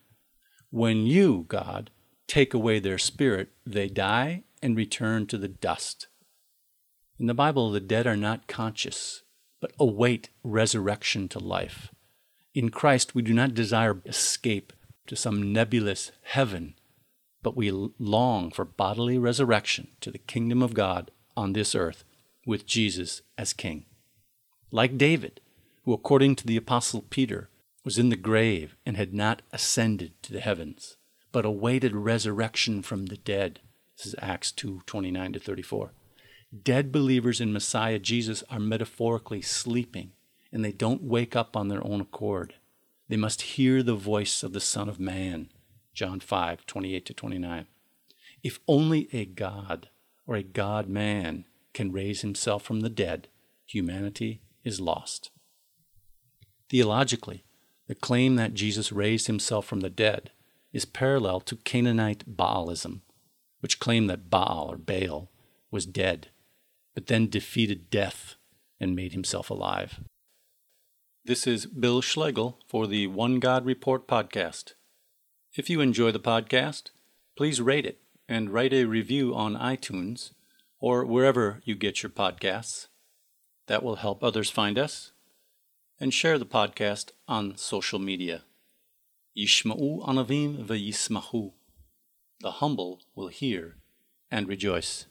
When 0.70 1.06
you, 1.06 1.44
God, 1.46 1.92
take 2.26 2.54
away 2.54 2.80
their 2.80 2.98
spirit, 2.98 3.50
they 3.64 3.86
die 3.86 4.42
and 4.60 4.76
return 4.76 5.28
to 5.28 5.38
the 5.38 5.46
dust. 5.46 6.08
In 7.20 7.26
the 7.26 7.32
Bible, 7.32 7.70
the 7.70 7.78
dead 7.78 8.08
are 8.08 8.16
not 8.16 8.48
conscious, 8.48 9.22
but 9.60 9.70
await 9.78 10.30
resurrection 10.42 11.28
to 11.28 11.38
life. 11.38 11.94
In 12.52 12.70
Christ, 12.70 13.14
we 13.14 13.22
do 13.22 13.32
not 13.32 13.54
desire 13.54 14.02
escape 14.06 14.72
to 15.06 15.14
some 15.14 15.52
nebulous 15.52 16.10
heaven, 16.22 16.74
but 17.42 17.56
we 17.56 17.70
long 17.70 18.50
for 18.50 18.64
bodily 18.64 19.18
resurrection 19.18 19.88
to 20.00 20.10
the 20.10 20.18
kingdom 20.18 20.62
of 20.62 20.74
God 20.74 21.10
on 21.36 21.52
this 21.52 21.74
earth 21.74 22.04
with 22.46 22.66
Jesus 22.66 23.22
as 23.36 23.52
King. 23.52 23.84
Like 24.70 24.98
David, 24.98 25.40
who, 25.84 25.92
according 25.92 26.36
to 26.36 26.46
the 26.46 26.56
Apostle 26.56 27.02
Peter, 27.02 27.48
was 27.84 27.98
in 27.98 28.08
the 28.08 28.16
grave 28.16 28.76
and 28.84 28.96
had 28.96 29.14
not 29.14 29.42
ascended 29.52 30.12
to 30.22 30.32
the 30.32 30.40
heavens, 30.40 30.96
but 31.32 31.44
awaited 31.44 31.94
resurrection 31.94 32.82
from 32.82 33.06
the 33.06 33.16
dead. 33.16 33.60
This 33.96 34.06
is 34.06 34.14
Acts 34.20 34.52
2 34.52 34.82
29 34.84 35.32
to 35.32 35.38
34. 35.38 35.92
Dead 36.62 36.90
believers 36.90 37.40
in 37.40 37.52
Messiah 37.52 37.98
Jesus 37.98 38.42
are 38.50 38.58
metaphorically 38.58 39.42
sleeping, 39.42 40.12
and 40.52 40.64
they 40.64 40.72
don't 40.72 41.02
wake 41.02 41.36
up 41.36 41.56
on 41.56 41.68
their 41.68 41.86
own 41.86 42.00
accord. 42.00 42.54
They 43.08 43.16
must 43.16 43.42
hear 43.42 43.82
the 43.82 43.94
voice 43.94 44.42
of 44.42 44.52
the 44.52 44.60
Son 44.60 44.88
of 44.88 45.00
Man. 45.00 45.50
John 45.98 46.20
5 46.20 46.64
28 46.64 47.06
to 47.06 47.12
29. 47.12 47.66
If 48.44 48.60
only 48.68 49.08
a 49.12 49.24
God 49.24 49.88
or 50.28 50.36
a 50.36 50.44
God 50.44 50.88
man 50.88 51.44
can 51.74 51.90
raise 51.90 52.20
himself 52.20 52.62
from 52.62 52.82
the 52.82 52.88
dead, 52.88 53.26
humanity 53.66 54.40
is 54.62 54.80
lost. 54.80 55.32
Theologically, 56.70 57.42
the 57.88 57.96
claim 57.96 58.36
that 58.36 58.54
Jesus 58.54 58.92
raised 58.92 59.26
himself 59.26 59.66
from 59.66 59.80
the 59.80 59.90
dead 59.90 60.30
is 60.72 60.84
parallel 60.84 61.40
to 61.40 61.56
Canaanite 61.56 62.36
Baalism, 62.36 63.00
which 63.58 63.80
claimed 63.80 64.08
that 64.08 64.30
Baal 64.30 64.68
or 64.70 64.76
Baal 64.76 65.32
was 65.72 65.84
dead 65.84 66.28
but 66.94 67.08
then 67.08 67.28
defeated 67.28 67.90
death 67.90 68.36
and 68.78 68.94
made 68.94 69.14
himself 69.14 69.50
alive. 69.50 69.98
This 71.24 71.44
is 71.44 71.66
Bill 71.66 72.00
Schlegel 72.00 72.60
for 72.68 72.86
the 72.86 73.08
One 73.08 73.40
God 73.40 73.66
Report 73.66 74.06
podcast. 74.06 74.74
If 75.54 75.70
you 75.70 75.80
enjoy 75.80 76.12
the 76.12 76.20
podcast, 76.20 76.90
please 77.36 77.60
rate 77.60 77.86
it 77.86 77.98
and 78.28 78.50
write 78.50 78.72
a 78.72 78.84
review 78.84 79.34
on 79.34 79.54
iTunes 79.56 80.32
or 80.78 81.04
wherever 81.04 81.60
you 81.64 81.74
get 81.74 82.02
your 82.02 82.10
podcasts. 82.10 82.88
That 83.66 83.82
will 83.82 83.96
help 83.96 84.22
others 84.22 84.50
find 84.50 84.78
us. 84.78 85.12
And 86.00 86.14
share 86.14 86.38
the 86.38 86.46
podcast 86.46 87.10
on 87.26 87.56
social 87.56 87.98
media. 87.98 88.42
Yishma'u 89.36 90.06
anavim 90.06 90.64
v'yismahu. 90.64 91.52
The 92.40 92.52
humble 92.52 93.00
will 93.16 93.28
hear 93.28 93.78
and 94.30 94.46
rejoice. 94.46 95.06